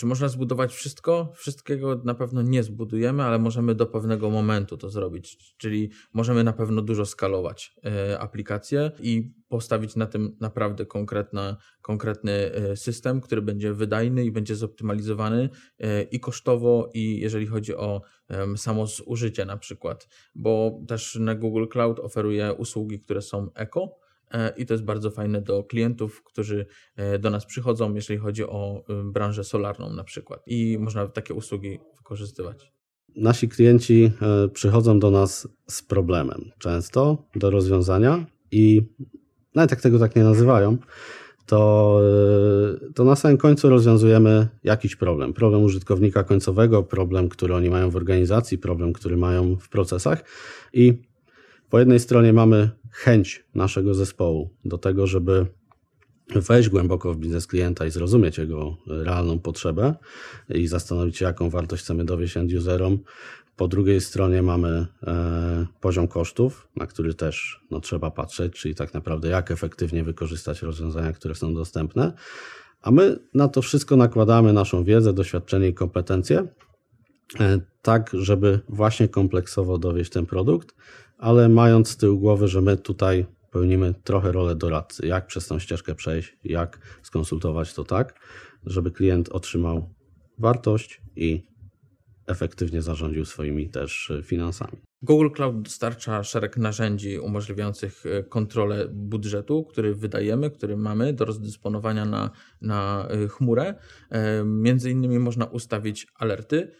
Czy 0.00 0.06
można 0.06 0.28
zbudować 0.28 0.74
wszystko? 0.74 1.32
Wszystkiego 1.36 2.00
na 2.04 2.14
pewno 2.14 2.42
nie 2.42 2.62
zbudujemy, 2.62 3.22
ale 3.22 3.38
możemy 3.38 3.74
do 3.74 3.86
pewnego 3.86 4.30
momentu 4.30 4.76
to 4.76 4.90
zrobić. 4.90 5.54
Czyli 5.56 5.90
możemy 6.12 6.44
na 6.44 6.52
pewno 6.52 6.82
dużo 6.82 7.06
skalować 7.06 7.76
y, 8.12 8.18
aplikacje 8.18 8.90
i 9.00 9.34
postawić 9.48 9.96
na 9.96 10.06
tym 10.06 10.36
naprawdę 10.40 10.86
konkretna, 10.86 11.56
konkretny 11.82 12.32
e, 12.32 12.76
system, 12.76 13.20
który 13.20 13.42
będzie 13.42 13.72
wydajny 13.72 14.24
i 14.24 14.32
będzie 14.32 14.56
zoptymalizowany 14.56 15.48
y, 15.80 16.02
i 16.10 16.20
kosztowo, 16.20 16.90
i 16.94 17.20
jeżeli 17.20 17.46
chodzi 17.46 17.74
o 17.74 18.02
samo 18.56 18.86
zużycie 18.86 19.44
na 19.44 19.56
przykład. 19.56 20.08
Bo 20.34 20.80
też 20.88 21.14
na 21.20 21.34
Google 21.34 21.66
Cloud 21.66 21.98
oferuje 21.98 22.54
usługi, 22.54 23.00
które 23.00 23.22
są 23.22 23.50
eko 23.54 23.99
E, 23.99 23.99
i 24.56 24.66
to 24.66 24.74
jest 24.74 24.84
bardzo 24.84 25.10
fajne 25.10 25.40
do 25.40 25.64
klientów, 25.64 26.22
którzy 26.22 26.66
e, 26.96 27.18
do 27.18 27.30
nas 27.30 27.46
przychodzą, 27.46 27.94
jeżeli 27.94 28.18
chodzi 28.18 28.44
o 28.44 28.84
e, 28.88 29.04
branżę 29.04 29.44
solarną 29.44 29.92
na 29.92 30.04
przykład 30.04 30.42
i 30.46 30.78
można 30.80 31.06
takie 31.06 31.34
usługi 31.34 31.78
wykorzystywać. 31.96 32.72
Nasi 33.16 33.48
klienci 33.48 34.12
przychodzą 34.52 34.98
do 34.98 35.10
nas 35.10 35.48
z 35.66 35.82
problemem, 35.82 36.50
często 36.58 37.28
do 37.36 37.50
rozwiązania 37.50 38.26
i 38.50 38.82
nawet 39.54 39.70
jak 39.70 39.80
tego 39.80 39.98
tak 39.98 40.16
nie 40.16 40.24
nazywają, 40.24 40.78
to, 41.46 42.00
to 42.94 43.04
na 43.04 43.16
samym 43.16 43.38
końcu 43.38 43.68
rozwiązujemy 43.68 44.48
jakiś 44.64 44.96
problem. 44.96 45.32
Problem 45.32 45.62
użytkownika 45.62 46.24
końcowego, 46.24 46.82
problem, 46.82 47.28
który 47.28 47.54
oni 47.54 47.70
mają 47.70 47.90
w 47.90 47.96
organizacji, 47.96 48.58
problem, 48.58 48.92
który 48.92 49.16
mają 49.16 49.56
w 49.56 49.68
procesach 49.68 50.24
i 50.72 51.02
po 51.70 51.78
jednej 51.78 52.00
stronie 52.00 52.32
mamy 52.32 52.70
chęć 52.90 53.44
naszego 53.54 53.94
zespołu 53.94 54.50
do 54.64 54.78
tego, 54.78 55.06
żeby 55.06 55.46
wejść 56.34 56.68
głęboko 56.68 57.14
w 57.14 57.16
biznes 57.16 57.46
klienta 57.46 57.86
i 57.86 57.90
zrozumieć 57.90 58.38
jego 58.38 58.76
realną 58.86 59.38
potrzebę 59.38 59.94
i 60.48 60.66
zastanowić 60.66 61.16
się, 61.16 61.24
jaką 61.24 61.50
wartość 61.50 61.82
chcemy 61.82 62.04
dowieść 62.04 62.36
end-userom. 62.36 62.98
Po 63.56 63.68
drugiej 63.68 64.00
stronie 64.00 64.42
mamy 64.42 64.86
e, 65.06 65.66
poziom 65.80 66.08
kosztów, 66.08 66.68
na 66.76 66.86
który 66.86 67.14
też 67.14 67.60
no, 67.70 67.80
trzeba 67.80 68.10
patrzeć, 68.10 68.52
czyli 68.52 68.74
tak 68.74 68.94
naprawdę 68.94 69.28
jak 69.28 69.50
efektywnie 69.50 70.04
wykorzystać 70.04 70.62
rozwiązania, 70.62 71.12
które 71.12 71.34
są 71.34 71.54
dostępne. 71.54 72.12
A 72.82 72.90
my 72.90 73.18
na 73.34 73.48
to 73.48 73.62
wszystko 73.62 73.96
nakładamy 73.96 74.52
naszą 74.52 74.84
wiedzę, 74.84 75.12
doświadczenie 75.12 75.68
i 75.68 75.74
kompetencje, 75.74 76.46
e, 77.40 77.60
tak 77.82 78.10
żeby 78.12 78.60
właśnie 78.68 79.08
kompleksowo 79.08 79.78
dowieść 79.78 80.10
ten 80.10 80.26
produkt, 80.26 80.74
ale 81.20 81.48
mając 81.48 81.88
z 81.88 81.96
tyłu 81.96 82.18
głowy, 82.18 82.48
że 82.48 82.60
my 82.60 82.76
tutaj 82.76 83.26
pełnimy 83.50 83.94
trochę 84.04 84.32
rolę 84.32 84.54
doradcy, 84.54 85.06
jak 85.06 85.26
przez 85.26 85.46
tą 85.46 85.58
ścieżkę 85.58 85.94
przejść, 85.94 86.36
jak 86.44 87.00
skonsultować 87.02 87.74
to 87.74 87.84
tak, 87.84 88.20
żeby 88.66 88.90
klient 88.90 89.28
otrzymał 89.28 89.94
wartość 90.38 91.02
i 91.16 91.46
efektywnie 92.26 92.82
zarządził 92.82 93.24
swoimi 93.24 93.70
też 93.70 94.12
finansami. 94.22 94.78
Google 95.02 95.30
Cloud 95.30 95.62
dostarcza 95.62 96.24
szereg 96.24 96.56
narzędzi 96.56 97.18
umożliwiających 97.18 98.06
e, 98.06 98.22
kontrolę 98.22 98.88
budżetu, 98.88 99.64
który 99.64 99.94
wydajemy, 99.94 100.50
który 100.50 100.76
mamy 100.76 101.12
do 101.12 101.24
rozdysponowania 101.24 102.04
na, 102.04 102.30
na 102.60 103.08
e, 103.08 103.28
chmurę. 103.28 103.74
E, 104.10 104.44
między 104.44 104.90
innymi 104.90 105.18
można 105.18 105.44
ustawić 105.44 106.06
alerty, 106.14 106.72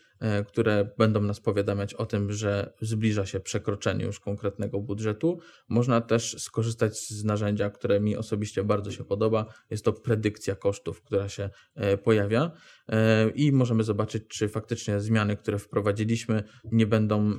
które 0.47 0.91
będą 0.99 1.21
nas 1.21 1.41
powiadamiać 1.41 1.95
o 1.95 2.07
tym, 2.07 2.33
że 2.33 2.73
zbliża 2.81 3.27
się 3.27 3.41
przekroczenie 3.41 4.05
już 4.05 4.21
konkretnego 4.21 4.81
budżetu. 4.81 5.39
Można 5.69 6.01
też 6.01 6.37
skorzystać 6.39 6.99
z 6.99 7.25
narzędzia, 7.25 7.71
które 7.71 8.01
mi 8.01 8.17
osobiście 8.17 8.65
bardzo 8.65 8.91
się 8.91 9.05
podoba. 9.05 9.47
Jest 9.71 9.85
to 9.85 9.93
predykcja 9.93 10.55
kosztów, 10.55 11.03
która 11.03 11.29
się 11.29 11.51
e, 11.75 11.97
pojawia 11.97 12.51
e, 12.89 13.31
i 13.31 13.53
możemy 13.53 13.85
zobaczyć, 13.85 14.23
czy 14.29 14.49
faktycznie 14.49 15.01
zmiany, 15.01 15.37
które 15.37 15.59
wprowadziliśmy, 15.59 16.43
nie 16.65 16.87
będą 16.87 17.33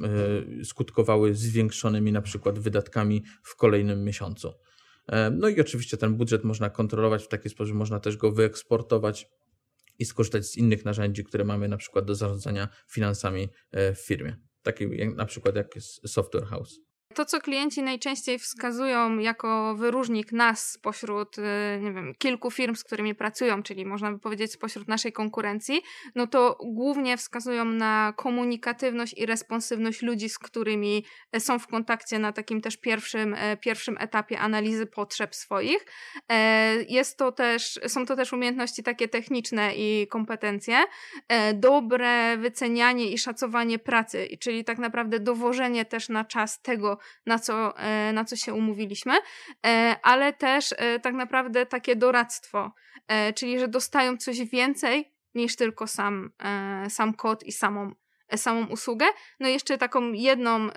skutkowały 0.64 1.36
zwiększonymi 1.36 2.12
na 2.12 2.22
przykład 2.22 2.60
wydatkami 2.60 3.24
w 3.44 3.56
kolejnym 3.56 4.04
miesiącu. 4.04 4.54
No 5.32 5.50
i 5.50 5.62
oczywiście 5.62 5.98
ten 5.98 6.16
budżet 6.16 6.44
można 6.44 6.70
kontrolować 6.70 7.24
w 7.24 7.28
taki 7.28 7.50
sposób, 7.50 7.68
że 7.68 7.74
można 7.74 8.00
też 8.00 8.18
go 8.18 8.32
wyeksportować 8.32 9.30
i 10.02 10.06
skorzystać 10.06 10.46
z 10.46 10.58
innych 10.58 10.86
narzędzi, 10.86 11.24
które 11.24 11.44
mamy 11.44 11.68
na 11.68 11.78
przykład 11.78 12.06
do 12.06 12.16
zarządzania 12.16 12.68
finansami 12.88 13.50
e, 13.72 13.96
w 13.96 14.00
firmie. 14.00 14.38
Taki 14.62 14.88
na 15.16 15.26
przykład 15.26 15.56
jak 15.56 15.76
jest 15.76 16.10
Software 16.10 16.46
House. 16.46 16.80
To, 17.14 17.26
co 17.26 17.42
klienci 17.42 17.84
najczęściej 17.84 18.40
wskazują 18.40 19.18
jako 19.18 19.76
wyróżnik 19.76 20.32
nas 20.32 20.72
spośród, 20.72 21.38
y, 21.38 21.42
nie 21.82 21.92
wiem, 21.94 22.14
kilku 22.18 22.52
firm, 22.52 22.76
z 22.76 22.84
którymi 22.84 23.16
pracują, 23.16 23.64
czyli 23.64 23.86
można 23.86 24.12
by 24.12 24.20
powiedzieć 24.20 24.52
spośród 24.52 24.88
naszej 24.88 25.14
konkurencji, 25.14 25.82
no 26.16 26.28
to 26.28 26.58
głównie 26.64 27.18
wskazują 27.18 27.66
na 27.66 28.14
komunikatywność 28.18 29.14
i 29.18 29.26
responsywność 29.26 30.02
ludzi, 30.02 30.30
z 30.30 30.40
którymi 30.40 31.06
e, 31.32 31.40
są 31.40 31.60
w 31.60 31.68
kontakcie 31.68 32.20
na 32.20 32.32
takim 32.32 32.62
też 32.62 32.78
pierwszym, 32.78 33.34
e, 33.34 33.58
pierwszym 33.58 33.98
etapie 34.00 34.40
analizy 34.40 34.86
potrzeb 34.86 35.36
swoich. 35.36 35.86
E, 36.30 36.76
jest 36.84 37.18
to 37.18 37.32
też, 37.32 37.80
są 37.88 38.06
to 38.06 38.16
też 38.16 38.34
umiejętności 38.34 38.84
takie 38.84 39.08
techniczne 39.08 39.76
i 39.76 40.08
kompetencje, 40.08 40.78
dobre 41.54 42.38
wycenianie 42.38 43.12
i 43.12 43.18
szacowanie 43.18 43.80
pracy, 43.80 44.28
czyli 44.40 44.64
tak 44.64 44.78
naprawdę 44.78 45.20
dowożenie 45.20 45.86
też 45.86 46.10
na 46.10 46.26
czas 46.26 46.62
tego, 46.62 46.98
na 47.26 47.40
co, 47.40 47.78
e, 47.78 48.14
na 48.14 48.26
co 48.26 48.36
się 48.36 48.54
umówiliśmy, 48.54 49.14
e, 49.66 49.96
ale 50.04 50.34
też 50.34 50.74
e, 50.78 51.00
tak 51.00 51.14
naprawdę 51.14 51.66
takie 51.66 51.96
doradztwo, 51.96 52.72
czyli 53.36 53.60
że 53.60 53.68
dostają 53.68 54.18
coś 54.18 54.42
więcej 54.42 55.14
niż 55.36 55.56
tylko 55.56 55.88
sam, 55.88 56.32
sam 56.90 57.14
kod 57.14 57.44
i 57.44 57.52
samą, 57.52 57.92
samą 58.36 58.68
usługę. 58.68 59.06
No 59.40 59.48
i 59.48 59.54
jeszcze 59.54 59.78
taką 59.78 60.12
jedną 60.12 60.70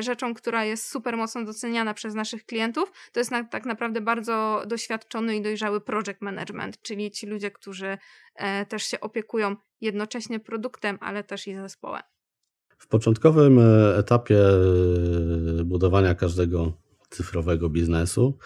rzeczą, 0.00 0.34
która 0.34 0.64
jest 0.64 0.90
super 0.90 1.16
mocno 1.16 1.44
doceniana 1.44 1.94
przez 1.94 2.14
naszych 2.14 2.46
klientów, 2.46 2.92
to 3.12 3.20
jest 3.20 3.30
na, 3.30 3.44
tak 3.44 3.66
naprawdę 3.66 4.00
bardzo 4.00 4.62
doświadczony 4.66 5.36
i 5.36 5.42
dojrzały 5.42 5.80
project 5.80 6.20
management, 6.20 6.82
czyli 6.82 7.10
ci 7.10 7.26
ludzie, 7.26 7.50
którzy 7.50 7.98
też 8.68 8.84
się 8.84 9.00
opiekują 9.00 9.56
jednocześnie 9.80 10.40
produktem, 10.40 10.98
ale 11.00 11.24
też 11.24 11.46
i 11.46 11.54
zespołem. 11.54 12.02
W 12.84 12.88
początkowym 12.88 13.58
e, 13.58 13.96
etapie 13.96 14.38
e, 15.60 15.64
budowania 15.64 16.14
każdego 16.14 16.72
cyfrowego 17.10 17.68
biznesu 17.68 18.38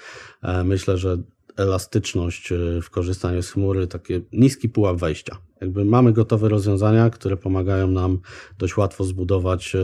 e, 0.43 0.65
myślę, 0.65 0.99
że 0.99 1.19
elastyczność 1.57 2.53
w 2.83 2.91
korzystaniu 2.91 3.43
z 3.43 3.51
chmury, 3.51 3.87
taki 3.87 4.15
niski 4.33 4.69
pułap 4.69 4.97
wejścia. 4.97 5.39
Jakby 5.61 5.85
mamy 5.85 6.13
gotowe 6.13 6.49
rozwiązania, 6.49 7.11
które 7.11 7.37
pomagają 7.37 7.89
nam 7.89 8.19
dość 8.59 8.77
łatwo 8.77 9.05
zbudować 9.05 9.77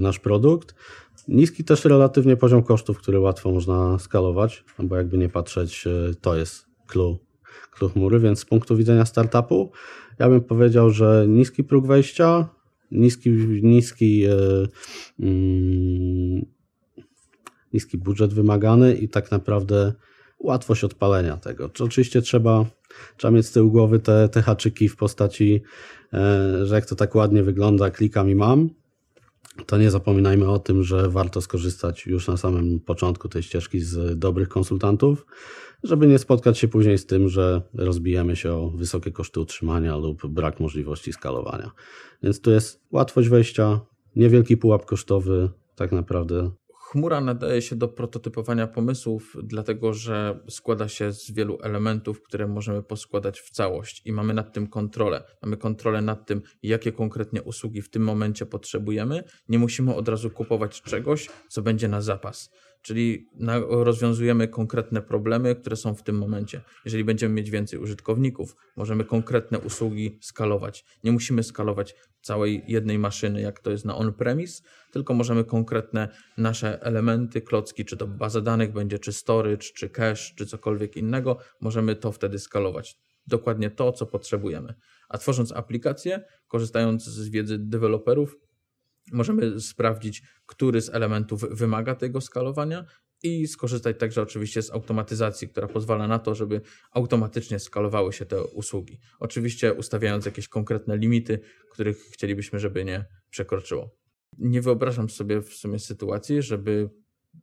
nasz 0.00 0.18
produkt. 0.18 0.74
Niski 1.28 1.64
też 1.64 1.84
relatywnie 1.84 2.36
poziom 2.36 2.62
kosztów, 2.62 2.98
który 2.98 3.20
łatwo 3.20 3.52
można 3.52 3.98
skalować, 3.98 4.64
no 4.78 4.84
bo 4.84 4.96
jakby 4.96 5.18
nie 5.18 5.28
patrzeć, 5.28 5.84
to 6.20 6.36
jest 6.36 6.66
clue, 6.86 7.18
clue 7.70 7.88
chmury, 7.88 8.20
więc 8.20 8.40
z 8.40 8.44
punktu 8.44 8.76
widzenia 8.76 9.04
startupu 9.04 9.72
ja 10.18 10.28
bym 10.28 10.40
powiedział, 10.40 10.90
że 10.90 11.24
niski 11.28 11.64
próg 11.64 11.86
wejścia, 11.86 12.48
niski, 12.90 13.30
niski, 13.62 14.24
e, 14.24 14.36
mm, 15.20 16.46
niski 17.72 17.98
budżet 17.98 18.34
wymagany 18.34 18.94
i 18.94 19.08
tak 19.08 19.30
naprawdę 19.30 19.92
łatwość 20.38 20.84
odpalenia 20.84 21.36
tego. 21.36 21.68
Czy 21.68 21.84
oczywiście 21.84 22.22
trzeba, 22.22 22.66
trzeba 23.16 23.32
mieć 23.32 23.46
z 23.46 23.52
tyłu 23.52 23.70
głowy 23.70 23.98
te, 23.98 24.28
te 24.28 24.42
haczyki 24.42 24.88
w 24.88 24.96
postaci, 24.96 25.62
e, 26.12 26.66
że 26.66 26.74
jak 26.74 26.86
to 26.86 26.96
tak 26.96 27.14
ładnie 27.14 27.42
wygląda, 27.42 27.90
klikam 27.90 28.30
i 28.30 28.34
mam, 28.34 28.70
to 29.66 29.78
nie 29.78 29.90
zapominajmy 29.90 30.50
o 30.50 30.58
tym, 30.58 30.82
że 30.82 31.08
warto 31.08 31.40
skorzystać 31.40 32.06
już 32.06 32.28
na 32.28 32.36
samym 32.36 32.80
początku 32.80 33.28
tej 33.28 33.42
ścieżki 33.42 33.80
z 33.80 34.18
dobrych 34.18 34.48
konsultantów, 34.48 35.26
żeby 35.82 36.06
nie 36.06 36.18
spotkać 36.18 36.58
się 36.58 36.68
później 36.68 36.98
z 36.98 37.06
tym, 37.06 37.28
że 37.28 37.62
rozbijemy 37.74 38.36
się 38.36 38.52
o 38.52 38.70
wysokie 38.70 39.12
koszty 39.12 39.40
utrzymania 39.40 39.96
lub 39.96 40.26
brak 40.26 40.60
możliwości 40.60 41.12
skalowania. 41.12 41.70
Więc 42.22 42.40
tu 42.40 42.50
jest 42.50 42.80
łatwość 42.90 43.28
wejścia, 43.28 43.80
niewielki 44.16 44.56
pułap 44.56 44.86
kosztowy, 44.86 45.48
tak 45.74 45.92
naprawdę 45.92 46.50
Chmura 46.90 47.20
nadaje 47.20 47.62
się 47.62 47.76
do 47.76 47.88
prototypowania 47.88 48.66
pomysłów, 48.66 49.36
dlatego 49.42 49.94
że 49.94 50.40
składa 50.48 50.88
się 50.88 51.12
z 51.12 51.30
wielu 51.30 51.58
elementów, 51.62 52.22
które 52.22 52.46
możemy 52.46 52.82
poskładać 52.82 53.40
w 53.40 53.50
całość 53.50 54.02
i 54.04 54.12
mamy 54.12 54.34
nad 54.34 54.52
tym 54.52 54.66
kontrolę. 54.66 55.24
Mamy 55.42 55.56
kontrolę 55.56 56.02
nad 56.02 56.26
tym, 56.26 56.42
jakie 56.62 56.92
konkretnie 56.92 57.42
usługi 57.42 57.82
w 57.82 57.90
tym 57.90 58.02
momencie 58.02 58.46
potrzebujemy. 58.46 59.24
Nie 59.48 59.58
musimy 59.58 59.94
od 59.94 60.08
razu 60.08 60.30
kupować 60.30 60.82
czegoś, 60.82 61.28
co 61.48 61.62
będzie 61.62 61.88
na 61.88 62.00
zapas. 62.00 62.50
Czyli 62.82 63.28
rozwiązujemy 63.68 64.48
konkretne 64.48 65.02
problemy, 65.02 65.56
które 65.56 65.76
są 65.76 65.94
w 65.94 66.02
tym 66.02 66.18
momencie. 66.18 66.60
Jeżeli 66.84 67.04
będziemy 67.04 67.34
mieć 67.34 67.50
więcej 67.50 67.78
użytkowników, 67.78 68.56
możemy 68.76 69.04
konkretne 69.04 69.58
usługi 69.58 70.18
skalować. 70.22 70.84
Nie 71.04 71.12
musimy 71.12 71.42
skalować 71.42 71.94
całej 72.22 72.62
jednej 72.68 72.98
maszyny, 72.98 73.40
jak 73.40 73.60
to 73.60 73.70
jest 73.70 73.84
na 73.84 73.96
on-premise, 73.96 74.62
tylko 74.92 75.14
możemy 75.14 75.44
konkretne 75.44 76.08
nasze 76.38 76.82
elementy, 76.82 77.40
klocki, 77.40 77.84
czy 77.84 77.96
to 77.96 78.06
baza 78.06 78.40
danych 78.40 78.72
będzie, 78.72 78.98
czy 78.98 79.12
storage, 79.12 79.66
czy 79.74 79.88
cache, 79.88 80.34
czy 80.36 80.46
cokolwiek 80.46 80.96
innego, 80.96 81.38
możemy 81.60 81.96
to 81.96 82.12
wtedy 82.12 82.38
skalować. 82.38 82.98
Dokładnie 83.26 83.70
to, 83.70 83.92
co 83.92 84.06
potrzebujemy. 84.06 84.74
A 85.08 85.18
tworząc 85.18 85.52
aplikację, 85.52 86.24
korzystając 86.48 87.04
z 87.04 87.28
wiedzy 87.28 87.58
deweloperów, 87.58 88.36
możemy 89.12 89.60
sprawdzić, 89.60 90.22
który 90.46 90.80
z 90.80 90.88
elementów 90.88 91.44
wymaga 91.50 91.94
tego 91.94 92.20
skalowania 92.20 92.84
i 93.22 93.46
skorzystać 93.46 93.98
także 93.98 94.22
oczywiście 94.22 94.62
z 94.62 94.70
automatyzacji, 94.70 95.48
która 95.48 95.68
pozwala 95.68 96.08
na 96.08 96.18
to, 96.18 96.34
żeby 96.34 96.60
automatycznie 96.92 97.58
skalowały 97.58 98.12
się 98.12 98.26
te 98.26 98.44
usługi. 98.44 98.98
Oczywiście 99.20 99.74
ustawiając 99.74 100.26
jakieś 100.26 100.48
konkretne 100.48 100.96
limity, 100.96 101.40
których 101.72 101.98
chcielibyśmy, 101.98 102.58
żeby 102.58 102.84
nie 102.84 103.04
przekroczyło. 103.30 103.96
Nie 104.38 104.62
wyobrażam 104.62 105.10
sobie 105.10 105.42
w 105.42 105.52
sumie 105.54 105.78
sytuacji, 105.78 106.42
żeby 106.42 106.90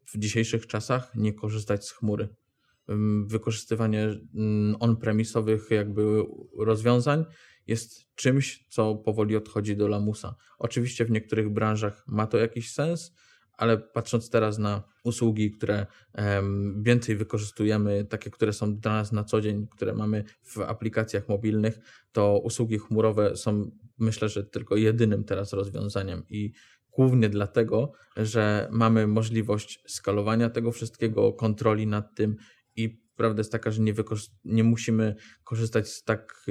w 0.06 0.18
dzisiejszych 0.18 0.68
czasach 0.68 1.16
nie 1.16 1.34
korzystać 1.34 1.86
z 1.86 1.92
chmury. 1.92 2.28
Wykorzystywanie 3.26 4.04
mm, 4.36 4.76
on-premisowych 4.80 5.72
jakby 5.72 6.24
rozwiązań 6.58 7.26
jest 7.68 8.16
czymś, 8.16 8.66
co 8.70 8.96
powoli 8.96 9.36
odchodzi 9.36 9.78
do 9.78 9.88
lamusa. 9.88 10.36
Oczywiście 10.60 11.06
w 11.06 11.12
niektórych 11.12 11.50
branżach 11.50 12.04
ma 12.08 12.28
to 12.28 12.38
jakiś 12.38 12.72
sens, 12.72 13.14
ale 13.58 13.78
patrząc 13.78 14.30
teraz 14.30 14.58
na 14.58 14.84
usługi, 15.04 15.52
które 15.52 15.86
więcej 16.82 17.16
wykorzystujemy, 17.16 18.06
takie, 18.06 18.30
które 18.30 18.54
są 18.54 18.76
dla 18.76 18.92
nas 18.92 19.12
na 19.12 19.24
co 19.24 19.42
dzień, 19.42 19.68
które 19.68 19.94
mamy 19.94 20.24
w 20.44 20.58
aplikacjach 20.58 21.30
mobilnych, 21.30 21.80
to 22.12 22.40
usługi 22.40 22.80
chmurowe 22.80 23.38
są 23.38 23.72
myślę, 24.00 24.30
że 24.30 24.44
tylko 24.44 24.76
jedynym 24.76 25.24
teraz 25.24 25.54
rozwiązaniem 25.54 26.24
i 26.30 26.54
głównie 26.92 27.30
dlatego, 27.30 27.92
że 28.18 28.68
mamy 28.72 29.08
możliwość 29.08 29.84
skalowania 29.88 30.50
tego 30.50 30.72
wszystkiego, 30.72 31.34
kontroli 31.34 31.88
nad 31.88 32.16
tym 32.16 32.36
i 32.76 33.07
prawda 33.18 33.40
jest 33.40 33.52
taka, 33.52 33.72
że 33.72 33.82
nie, 33.82 33.94
nie 34.46 34.64
musimy 34.64 35.16
korzystać 35.44 35.90
z 35.90 36.04
tak 36.04 36.46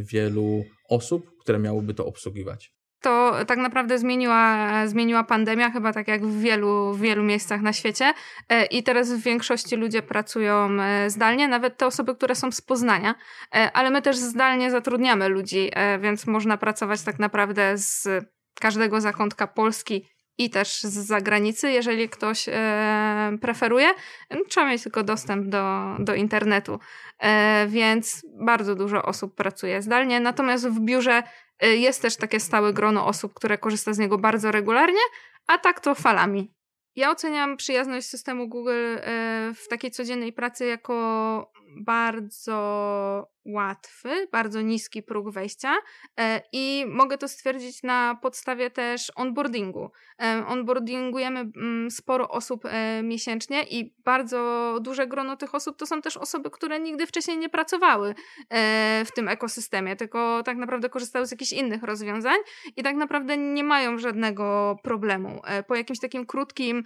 wielu 0.00 0.64
osób, 0.88 1.30
które 1.40 1.58
miałyby 1.58 1.94
to 1.94 2.06
obsługiwać 2.06 2.72
to 3.00 3.36
tak 3.46 3.58
naprawdę 3.58 3.98
zmieniła, 3.98 4.68
zmieniła 4.86 5.24
pandemia, 5.24 5.70
chyba 5.70 5.92
tak 5.92 6.08
jak 6.08 6.26
w 6.26 6.40
wielu, 6.40 6.94
wielu 6.94 7.22
miejscach 7.22 7.60
na 7.60 7.72
świecie. 7.72 8.12
E, 8.48 8.64
I 8.64 8.82
teraz 8.82 9.12
w 9.12 9.22
większości 9.22 9.76
ludzie 9.76 10.02
pracują 10.02 10.80
e, 10.80 11.10
zdalnie, 11.10 11.48
nawet 11.48 11.76
te 11.76 11.86
osoby, 11.86 12.14
które 12.14 12.34
są 12.34 12.52
z 12.52 12.60
Poznania, 12.60 13.14
e, 13.54 13.72
ale 13.72 13.90
my 13.90 14.02
też 14.02 14.16
zdalnie 14.16 14.70
zatrudniamy 14.70 15.28
ludzi, 15.28 15.70
więc 16.00 16.26
można 16.26 16.56
pracować 16.56 17.02
tak 17.02 17.18
naprawdę 17.18 17.78
z 17.78 18.08
każdego 18.60 19.00
zakątka 19.00 19.46
Polski 19.46 20.08
i 20.40 20.50
też 20.50 20.82
z 20.82 20.94
zagranicy, 20.94 21.70
jeżeli 21.70 22.08
ktoś 22.08 22.48
e, 22.48 22.52
preferuje. 23.40 23.90
Trzeba 24.48 24.66
mieć 24.66 24.82
tylko 24.82 25.02
dostęp 25.02 25.46
do, 25.46 25.96
do 25.98 26.14
internetu, 26.14 26.78
e, 27.18 27.66
więc 27.68 28.26
bardzo 28.40 28.74
dużo 28.74 29.02
osób 29.02 29.34
pracuje 29.34 29.82
zdalnie. 29.82 30.20
Natomiast 30.20 30.68
w 30.68 30.80
biurze 30.80 31.22
e, 31.58 31.76
jest 31.76 32.02
też 32.02 32.16
takie 32.16 32.40
stałe 32.40 32.72
grono 32.72 33.06
osób, 33.06 33.34
które 33.34 33.58
korzysta 33.58 33.92
z 33.92 33.98
niego 33.98 34.18
bardzo 34.18 34.50
regularnie, 34.50 35.00
a 35.46 35.58
tak 35.58 35.80
to 35.80 35.94
falami. 35.94 36.54
Ja 36.96 37.10
oceniam 37.10 37.56
przyjazność 37.56 38.06
systemu 38.06 38.48
Google 38.48 38.96
w 39.54 39.68
takiej 39.68 39.90
codziennej 39.90 40.32
pracy 40.32 40.66
jako 40.66 41.52
bardzo 41.76 42.60
łatwy, 43.44 44.28
bardzo 44.32 44.60
niski 44.60 45.02
próg 45.02 45.30
wejścia 45.30 45.76
e, 46.20 46.42
i 46.52 46.84
mogę 46.88 47.18
to 47.18 47.28
stwierdzić 47.28 47.82
na 47.82 48.18
podstawie 48.22 48.70
też 48.70 49.12
onboardingu. 49.14 49.90
E, 50.22 50.44
onboardingujemy 50.46 51.40
mm, 51.40 51.90
sporo 51.90 52.28
osób 52.28 52.64
e, 52.64 53.02
miesięcznie 53.02 53.62
i 53.62 53.94
bardzo 54.04 54.78
duże 54.80 55.06
grono 55.06 55.36
tych 55.36 55.54
osób 55.54 55.76
to 55.76 55.86
są 55.86 56.02
też 56.02 56.16
osoby, 56.16 56.50
które 56.50 56.80
nigdy 56.80 57.06
wcześniej 57.06 57.38
nie 57.38 57.48
pracowały 57.48 58.14
w 59.04 59.08
tym 59.14 59.28
ekosystemie, 59.28 59.96
tylko 59.96 60.42
tak 60.42 60.56
naprawdę 60.56 60.88
korzystały 60.88 61.26
z 61.26 61.30
jakichś 61.30 61.52
innych 61.52 61.82
rozwiązań 61.82 62.36
i 62.76 62.82
tak 62.82 62.96
naprawdę 62.96 63.36
nie 63.36 63.64
mają 63.64 63.98
żadnego 63.98 64.76
problemu. 64.82 65.42
Po 65.66 65.74
jakimś 65.74 66.00
takim 66.00 66.26
krótkim 66.26 66.84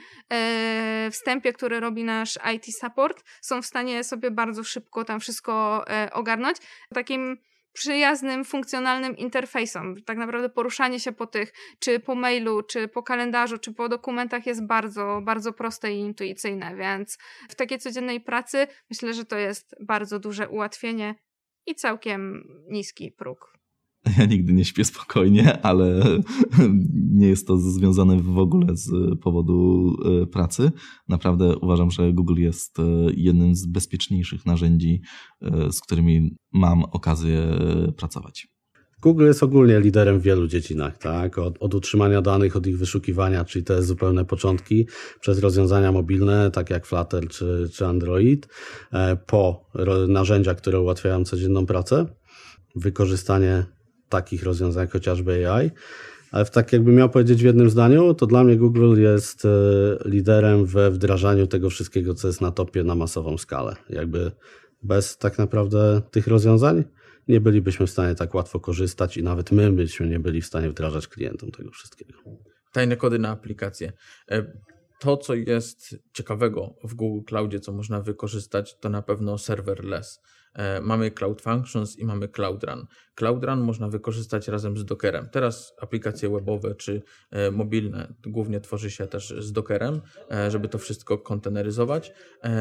wstępie, 1.10 1.52
który 1.52 1.80
robi 1.80 2.04
nasz 2.04 2.38
IT 2.54 2.76
support, 2.76 3.24
są 3.40 3.62
w 3.62 3.66
stanie 3.66 4.04
sobie 4.04 4.30
bardzo 4.30 4.64
szybko 4.64 4.73
tam 5.06 5.20
wszystko 5.20 5.84
ogarnąć 6.12 6.56
takim 6.94 7.36
przyjaznym, 7.72 8.44
funkcjonalnym 8.44 9.16
interfejsom. 9.16 10.02
Tak 10.02 10.18
naprawdę 10.18 10.48
poruszanie 10.48 11.00
się 11.00 11.12
po 11.12 11.26
tych, 11.26 11.52
czy 11.78 12.00
po 12.00 12.14
mailu, 12.14 12.62
czy 12.62 12.88
po 12.88 13.02
kalendarzu, 13.02 13.58
czy 13.58 13.74
po 13.74 13.88
dokumentach 13.88 14.46
jest 14.46 14.66
bardzo, 14.66 15.20
bardzo 15.24 15.52
proste 15.52 15.92
i 15.92 15.98
intuicyjne, 15.98 16.76
więc 16.76 17.18
w 17.48 17.54
takiej 17.54 17.78
codziennej 17.78 18.20
pracy 18.20 18.66
myślę, 18.90 19.14
że 19.14 19.24
to 19.24 19.36
jest 19.36 19.74
bardzo 19.80 20.18
duże 20.18 20.48
ułatwienie 20.48 21.14
i 21.66 21.74
całkiem 21.74 22.48
niski 22.68 23.12
próg. 23.12 23.58
Ja 24.18 24.24
nigdy 24.24 24.52
nie 24.52 24.64
śpię 24.64 24.84
spokojnie, 24.84 25.62
ale 25.62 26.02
nie 27.20 27.28
jest 27.28 27.46
to 27.46 27.58
związane 27.58 28.16
w 28.22 28.38
ogóle 28.38 28.76
z 28.76 29.18
powodu 29.20 29.90
e, 30.22 30.26
pracy. 30.26 30.72
Naprawdę 31.08 31.56
uważam, 31.56 31.90
że 31.90 32.12
Google 32.12 32.40
jest 32.40 32.78
e, 32.78 32.82
jednym 33.16 33.54
z 33.54 33.66
bezpieczniejszych 33.66 34.46
narzędzi, 34.46 35.02
e, 35.42 35.72
z 35.72 35.80
którymi 35.80 36.36
mam 36.52 36.84
okazję 36.84 37.58
pracować. 37.96 38.48
Google 39.02 39.26
jest 39.26 39.42
ogólnie 39.42 39.80
liderem 39.80 40.20
w 40.20 40.22
wielu 40.22 40.46
dziedzinach, 40.46 40.98
tak? 40.98 41.38
Od, 41.38 41.56
od, 41.60 41.74
utrzymania 41.74 42.22
danych, 42.22 42.56
od 42.56 42.66
ich 42.66 42.78
wyszukiwania, 42.78 43.44
czyli 43.44 43.64
te 43.64 43.82
zupełne 43.82 44.24
początki, 44.24 44.86
przez 45.20 45.38
rozwiązania 45.38 45.92
mobilne, 45.92 46.50
tak 46.50 46.70
jak 46.70 46.86
Flutter 46.86 47.28
czy, 47.28 47.68
czy 47.72 47.86
Android, 47.86 48.48
po 49.26 49.70
narzędzia, 50.08 50.54
które 50.54 50.80
ułatwiają 50.80 51.24
codzienną 51.24 51.66
pracę, 51.66 52.06
wykorzystanie 52.76 53.64
takich 54.14 54.42
rozwiązań 54.42 54.88
chociażby 54.88 55.50
AI. 55.50 55.70
Ale 56.32 56.44
tak 56.44 56.72
jakby 56.72 56.92
miał 56.92 57.10
powiedzieć 57.10 57.42
w 57.42 57.44
jednym 57.44 57.70
zdaniu, 57.70 58.14
to 58.14 58.26
dla 58.26 58.44
mnie 58.44 58.56
Google 58.56 59.00
jest 59.00 59.44
e, 59.44 59.48
liderem 60.04 60.66
we 60.66 60.90
wdrażaniu 60.90 61.46
tego 61.46 61.70
wszystkiego, 61.70 62.14
co 62.14 62.26
jest 62.26 62.40
na 62.40 62.50
topie 62.50 62.84
na 62.84 62.94
masową 62.94 63.38
skalę. 63.38 63.76
Jakby 63.90 64.32
bez 64.82 65.18
tak 65.18 65.38
naprawdę 65.38 66.02
tych 66.10 66.26
rozwiązań 66.26 66.84
nie 67.28 67.40
bylibyśmy 67.40 67.86
w 67.86 67.90
stanie 67.90 68.14
tak 68.14 68.34
łatwo 68.34 68.60
korzystać 68.60 69.16
i 69.16 69.22
nawet 69.22 69.52
my 69.52 69.72
byśmy 69.72 70.08
nie 70.08 70.20
byli 70.20 70.40
w 70.40 70.46
stanie 70.46 70.70
wdrażać 70.70 71.08
klientom 71.08 71.50
tego 71.50 71.70
wszystkiego. 71.70 72.12
Tajne 72.72 72.96
kody 72.96 73.18
na 73.18 73.28
aplikację. 73.30 73.92
E, 74.30 74.44
to, 75.00 75.16
co 75.16 75.34
jest 75.34 75.96
ciekawego 76.12 76.74
w 76.84 76.94
Google 76.94 77.24
Cloudzie, 77.24 77.60
co 77.60 77.72
można 77.72 78.00
wykorzystać, 78.00 78.78
to 78.80 78.88
na 78.88 79.02
pewno 79.02 79.38
serverless. 79.38 80.20
E, 80.54 80.80
mamy 80.80 81.10
Cloud 81.10 81.42
Functions 81.42 81.98
i 81.98 82.04
mamy 82.04 82.28
Cloud 82.28 82.64
Run. 82.64 82.86
Cloud 83.14 83.44
Run 83.44 83.60
można 83.60 83.88
wykorzystać 83.88 84.48
razem 84.48 84.76
z 84.76 84.84
Dockerem. 84.84 85.28
Teraz 85.32 85.74
aplikacje 85.80 86.30
webowe 86.30 86.74
czy 86.74 87.02
e, 87.30 87.50
mobilne 87.50 88.14
głównie 88.26 88.60
tworzy 88.60 88.90
się 88.90 89.06
też 89.06 89.34
z 89.38 89.52
Dockerem, 89.52 90.00
e, 90.30 90.50
żeby 90.50 90.68
to 90.68 90.78
wszystko 90.78 91.18
konteneryzować. 91.18 92.12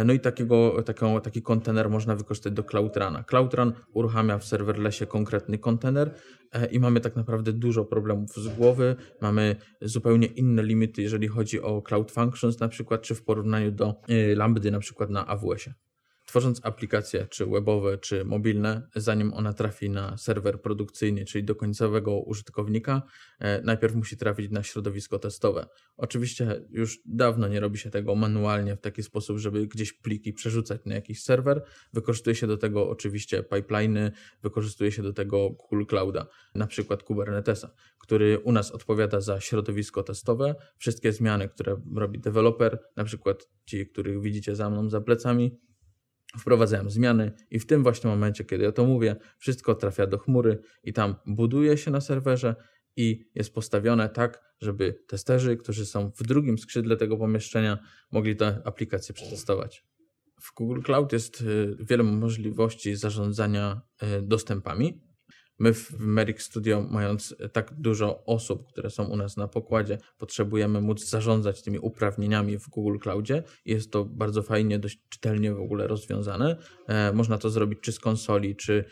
No 0.06 0.14
i 0.14 0.20
takiego, 0.20 0.84
taką, 0.84 1.22
taki 1.22 1.42
kontener 1.42 1.90
można 1.90 2.16
wykorzystać 2.16 2.54
do 2.54 2.64
Cloud 2.64 2.98
Runa. 2.98 3.24
Cloud 3.24 3.54
Run 3.54 3.74
uruchamia 3.94 4.38
w 4.38 4.46
serverlessie 4.46 5.08
konkretny 5.08 5.58
kontener 5.58 6.14
i 6.72 6.80
mamy 6.80 7.00
tak 7.00 7.16
naprawdę 7.16 7.54
dużo 7.54 7.86
problemów 7.86 8.36
z 8.36 8.48
głowy. 8.48 8.96
Mamy 9.22 9.56
zupełnie 9.82 10.28
inne 10.28 10.64
limity, 10.64 11.02
jeżeli 11.02 11.28
chodzi 11.28 11.62
o 11.62 11.82
Cloud 11.82 12.12
Functions 12.12 12.60
na 12.60 12.68
przykład, 12.68 13.02
czy 13.02 13.16
w 13.16 13.24
porównaniu 13.24 13.72
do 13.72 13.96
Lambdy 14.36 14.72
na 14.72 14.80
przykład 14.80 15.10
na 15.10 15.28
AWS-ie 15.28 15.74
tworząc 16.34 16.60
aplikacje, 16.64 17.28
czy 17.30 17.46
webowe, 17.46 17.98
czy 17.98 18.26
mobilne, 18.26 18.88
zanim 18.96 19.34
ona 19.34 19.54
trafi 19.54 19.90
na 19.90 20.18
serwer 20.18 20.62
produkcyjny, 20.62 21.26
czyli 21.26 21.44
do 21.44 21.56
końcowego 21.56 22.20
użytkownika, 22.20 23.02
e, 23.40 23.62
najpierw 23.62 23.96
musi 23.96 24.18
trafić 24.18 24.52
na 24.52 24.64
środowisko 24.64 25.20
testowe. 25.20 25.66
Oczywiście 25.98 26.66
już 26.70 27.00
dawno 27.06 27.48
nie 27.48 27.60
robi 27.60 27.78
się 27.78 27.90
tego 27.90 28.16
manualnie 28.16 28.76
w 28.76 28.82
taki 28.82 29.04
sposób, 29.04 29.38
żeby 29.38 29.68
gdzieś 29.68 29.94
pliki 29.94 30.34
przerzucać 30.34 30.82
na 30.86 30.96
jakiś 30.96 31.24
serwer. 31.24 31.64
Wykorzystuje 31.94 32.36
się 32.36 32.48
do 32.48 32.58
tego 32.58 32.90
oczywiście 32.90 33.44
pipeliny, 33.44 34.12
wykorzystuje 34.44 34.92
się 34.92 35.04
do 35.04 35.14
tego 35.14 35.50
Google 35.50 35.86
Clouda, 35.86 36.28
na 36.56 36.68
przykład 36.68 37.04
Kubernetesa, 37.04 37.74
który 38.00 38.40
u 38.40 38.52
nas 38.52 38.72
odpowiada 38.72 39.22
za 39.22 39.40
środowisko 39.40 40.04
testowe. 40.04 40.56
Wszystkie 40.78 41.12
zmiany, 41.12 41.50
które 41.50 41.82
robi 41.96 42.20
deweloper, 42.20 42.80
na 42.96 43.04
przykład 43.04 43.50
ci, 43.66 43.88
których 43.88 44.22
widzicie 44.22 44.56
za 44.56 44.70
mną 44.70 44.90
za 44.90 45.02
plecami, 45.02 45.60
wprowadzają 46.40 46.90
zmiany 46.90 47.32
i 47.52 47.60
w 47.60 47.66
tym 47.66 47.84
właśnie 47.84 48.10
momencie, 48.10 48.44
kiedy 48.44 48.64
ja 48.64 48.72
to 48.72 48.86
mówię, 48.86 49.16
wszystko 49.38 49.76
trafia 49.76 50.08
do 50.08 50.18
chmury 50.18 50.60
i 50.84 50.94
tam 50.94 51.16
buduje 51.26 51.78
się 51.78 51.92
na 51.92 52.02
serwerze 52.02 52.56
i 52.96 53.30
jest 53.36 53.54
postawione 53.54 54.10
tak, 54.10 54.54
żeby 54.62 55.04
testerzy, 55.08 55.58
którzy 55.58 55.86
są 55.86 56.12
w 56.12 56.24
drugim 56.24 56.58
skrzydle 56.58 56.98
tego 56.98 57.18
pomieszczenia, 57.18 57.78
mogli 58.12 58.36
tę 58.36 58.62
aplikację 58.66 59.16
przetestować. 59.16 59.86
W 60.42 60.54
Google 60.56 60.82
Cloud 60.82 61.14
jest 61.14 61.42
y, 61.42 61.76
wiele 61.80 62.04
możliwości 62.04 62.96
zarządzania 62.96 63.82
y, 64.04 64.22
dostępami. 64.22 65.02
My 65.64 65.74
w 65.74 66.00
Merrick 66.00 66.42
Studio, 66.42 66.88
mając 66.92 67.36
tak 67.54 67.74
dużo 67.74 68.26
osób, 68.26 68.68
które 68.68 68.90
są 68.90 69.06
u 69.06 69.16
nas 69.16 69.38
na 69.38 69.48
pokładzie, 69.48 69.98
potrzebujemy 70.18 70.82
móc 70.82 71.10
zarządzać 71.10 71.62
tymi 71.62 71.80
uprawnieniami 71.80 72.58
w 72.58 72.70
Google 72.70 72.98
Cloudzie. 72.98 73.44
Jest 73.66 73.92
to 73.92 74.06
bardzo 74.06 74.42
fajnie, 74.42 74.80
dość 74.80 75.00
czytelnie 75.10 75.54
w 75.54 75.60
ogóle 75.60 75.88
rozwiązane. 75.88 76.56
E, 76.88 77.14
można 77.14 77.38
to 77.38 77.50
zrobić 77.50 77.80
czy 77.80 77.92
z 77.92 78.00
konsoli, 78.00 78.56
czy 78.56 78.86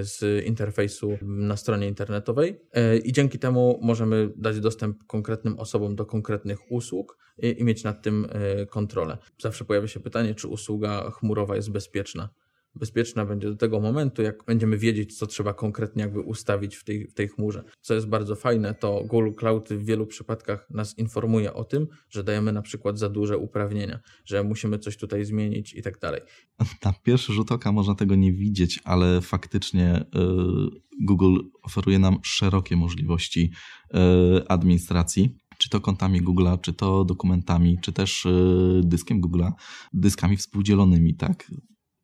z 0.00 0.44
interfejsu 0.46 1.18
na 1.22 1.56
stronie 1.56 1.88
internetowej. 1.88 2.60
E, 2.72 2.96
I 2.96 3.12
dzięki 3.12 3.38
temu 3.38 3.78
możemy 3.82 4.32
dać 4.36 4.60
dostęp 4.60 5.06
konkretnym 5.06 5.58
osobom 5.58 5.96
do 5.96 6.06
konkretnych 6.06 6.72
usług 6.72 7.18
i, 7.38 7.64
mieć 7.64 7.84
nad 7.84 8.02
tym 8.02 8.26
e, 8.30 8.66
kontrolę. 8.66 9.18
Zawsze 9.38 9.64
pojawia 9.64 9.88
się 9.88 10.00
pytanie, 10.00 10.34
czy 10.34 10.48
usługa 10.48 11.10
chmurowa 11.10 11.56
jest 11.56 11.70
bezpieczna 11.70 12.28
bezpieczna 12.74 13.24
będzie 13.24 13.48
do 13.48 13.56
tego 13.56 13.80
momentu, 13.80 14.22
jak 14.22 14.44
będziemy 14.44 14.78
wiedzieć, 14.78 15.18
co 15.18 15.26
trzeba 15.26 15.54
konkretnie 15.54 16.02
jakby 16.02 16.20
ustawić 16.20 16.76
w 16.76 16.84
tej, 16.84 17.06
w 17.06 17.14
tej 17.14 17.28
chmurze. 17.28 17.64
Co 17.80 17.94
jest 17.94 18.08
bardzo 18.08 18.36
fajne, 18.36 18.74
to 18.74 19.04
Google 19.04 19.32
Cloud 19.38 19.68
w 19.68 19.84
wielu 19.84 20.06
przypadkach 20.06 20.70
nas 20.70 20.98
informuje 20.98 21.54
o 21.54 21.64
tym, 21.64 21.86
że 22.10 22.24
dajemy 22.24 22.52
na 22.52 22.62
przykład 22.62 22.98
za 22.98 23.08
duże 23.08 23.38
uprawnienia, 23.38 24.00
że 24.24 24.44
musimy 24.44 24.78
coś 24.78 24.96
tutaj 24.96 25.24
zmienić 25.24 25.74
i 25.74 25.82
tak 25.82 25.98
dalej. 25.98 26.20
Na 26.84 26.92
pierwszy 27.02 27.32
rzut 27.32 27.52
oka 27.52 27.72
można 27.72 27.94
tego 27.94 28.14
nie 28.14 28.32
widzieć, 28.32 28.80
ale 28.84 29.20
faktycznie 29.20 30.00
y, 30.00 30.04
Google 31.00 31.38
oferuje 31.62 31.98
nam 31.98 32.18
szerokie 32.22 32.76
możliwości 32.76 33.50
y, 33.94 34.48
administracji 34.48 35.36
czy 35.58 35.68
to 35.68 35.80
kontami 35.80 36.22
Google'a, 36.22 36.60
czy 36.60 36.72
to 36.72 37.04
dokumentami, 37.04 37.78
czy 37.82 37.92
też 37.92 38.26
y, 38.26 38.80
dyskiem 38.84 39.20
Google'a, 39.20 39.52
dyskami 39.92 40.36
współdzielonymi, 40.36 41.14
tak? 41.14 41.50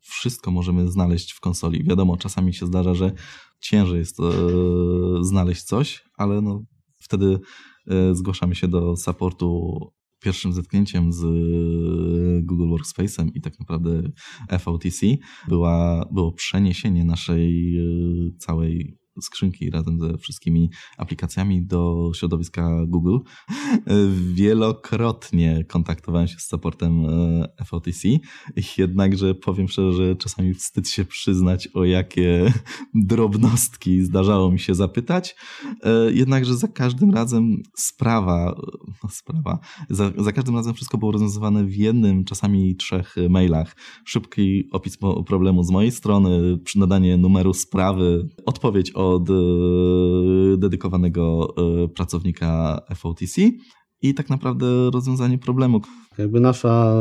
Wszystko 0.04 0.50
możemy 0.50 0.90
znaleźć 0.90 1.32
w 1.32 1.40
konsoli. 1.40 1.84
Wiadomo, 1.84 2.16
czasami 2.16 2.54
się 2.54 2.66
zdarza, 2.66 2.94
że 2.94 3.12
ciężej 3.60 3.98
jest 3.98 4.20
e, 4.20 4.24
znaleźć 5.20 5.62
coś, 5.62 6.04
ale 6.16 6.42
no, 6.42 6.64
wtedy 6.98 7.38
e, 7.88 8.14
zgłaszamy 8.14 8.54
się 8.54 8.68
do 8.68 8.96
supportu 8.96 9.78
pierwszym 10.20 10.52
zetknięciem 10.52 11.12
z 11.12 11.22
Google 12.46 12.68
Workspace'em 12.68 13.30
i 13.34 13.40
tak 13.40 13.60
naprawdę 13.60 14.02
FOTC 14.58 15.00
była, 15.48 16.08
było 16.12 16.32
przeniesienie 16.32 17.04
naszej 17.04 17.78
e, 17.78 17.82
całej 18.38 19.03
skrzynki 19.22 19.70
razem 19.70 20.00
ze 20.00 20.18
wszystkimi 20.18 20.70
aplikacjami 20.98 21.66
do 21.66 22.10
środowiska 22.14 22.70
Google. 22.86 23.18
Wielokrotnie 24.34 25.64
kontaktowałem 25.68 26.28
się 26.28 26.38
z 26.38 26.48
supportem 26.48 27.06
e, 27.06 27.64
FOTC, 27.64 28.08
jednakże 28.78 29.34
powiem 29.34 29.68
szczerze, 29.68 29.92
że 29.92 30.16
czasami 30.16 30.54
wstyd 30.54 30.88
się 30.88 31.04
przyznać, 31.04 31.68
o 31.74 31.84
jakie 31.84 32.52
drobnostki 32.94 34.02
zdarzało 34.02 34.50
mi 34.50 34.58
się 34.58 34.74
zapytać. 34.74 35.36
E, 35.82 36.12
jednakże 36.12 36.56
za 36.56 36.68
każdym 36.68 37.14
razem 37.14 37.62
sprawa, 37.76 38.56
no 39.04 39.10
sprawa, 39.10 39.58
za, 39.90 40.12
za 40.16 40.32
każdym 40.32 40.56
razem 40.56 40.74
wszystko 40.74 40.98
było 40.98 41.12
rozwiązywane 41.12 41.64
w 41.64 41.76
jednym, 41.76 42.24
czasami 42.24 42.76
trzech 42.76 43.14
mailach. 43.30 43.76
Szybki 44.04 44.68
opis 44.72 44.98
problemu 45.26 45.62
z 45.62 45.70
mojej 45.70 45.90
strony, 45.90 46.58
nadanie 46.76 47.16
numeru 47.16 47.54
sprawy, 47.54 48.28
odpowiedź 48.46 48.92
o 48.94 49.03
od 49.04 49.30
e, 49.30 49.34
dedykowanego 50.56 51.54
e, 51.84 51.88
pracownika 51.88 52.80
FOTC 52.94 53.36
i 54.02 54.14
tak 54.14 54.30
naprawdę 54.30 54.90
rozwiązanie 54.90 55.38
problemu. 55.38 55.80
Jakby 56.18 56.40
nasza, 56.40 56.94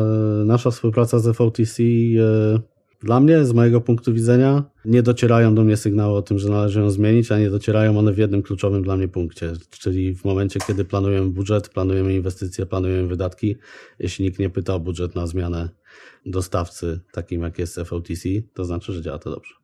nasza 0.46 0.72
współpraca 0.72 1.20
z 1.20 1.38
FOTC 1.38 1.80
e, 1.80 2.60
dla 3.04 3.20
mnie, 3.20 3.46
z 3.46 3.54
mojego 3.54 3.82
punktu 3.82 4.13
widzenia, 4.13 4.63
nie 4.86 5.04
docierają 5.04 5.56
do 5.56 5.63
mnie 5.63 5.78
sygnały 5.78 6.18
o 6.18 6.22
tym, 6.22 6.39
że 6.39 6.50
należy 6.50 6.80
ją 6.80 6.89
zmienić, 6.89 7.32
a 7.32 7.39
nie 7.39 7.50
docierają 7.50 8.00
one 8.00 8.13
w 8.13 8.18
jednym 8.18 8.42
kluczowym 8.42 8.84
dla 8.84 8.98
mnie 8.98 9.08
punkcie, 9.08 9.54
czyli 9.70 10.16
w 10.16 10.26
momencie, 10.26 10.60
kiedy 10.68 10.86
planujemy 10.86 11.30
budżet, 11.30 11.70
planujemy 11.70 12.16
inwestycje, 12.16 12.66
planujemy 12.66 13.08
wydatki. 13.08 13.56
Jeśli 14.00 14.26
nikt 14.26 14.39
nie 14.39 14.50
pyta 14.50 14.76
o 14.76 14.80
budżet 14.80 15.16
na 15.16 15.28
zmianę 15.28 15.70
dostawcy, 16.26 17.00
takim 17.12 17.42
jak 17.42 17.60
jest 17.60 17.80
FOTC, 17.86 18.24
to 18.54 18.66
znaczy, 18.66 18.94
że 18.94 19.02
działa 19.02 19.20
to 19.20 19.30
dobrze. 19.30 19.62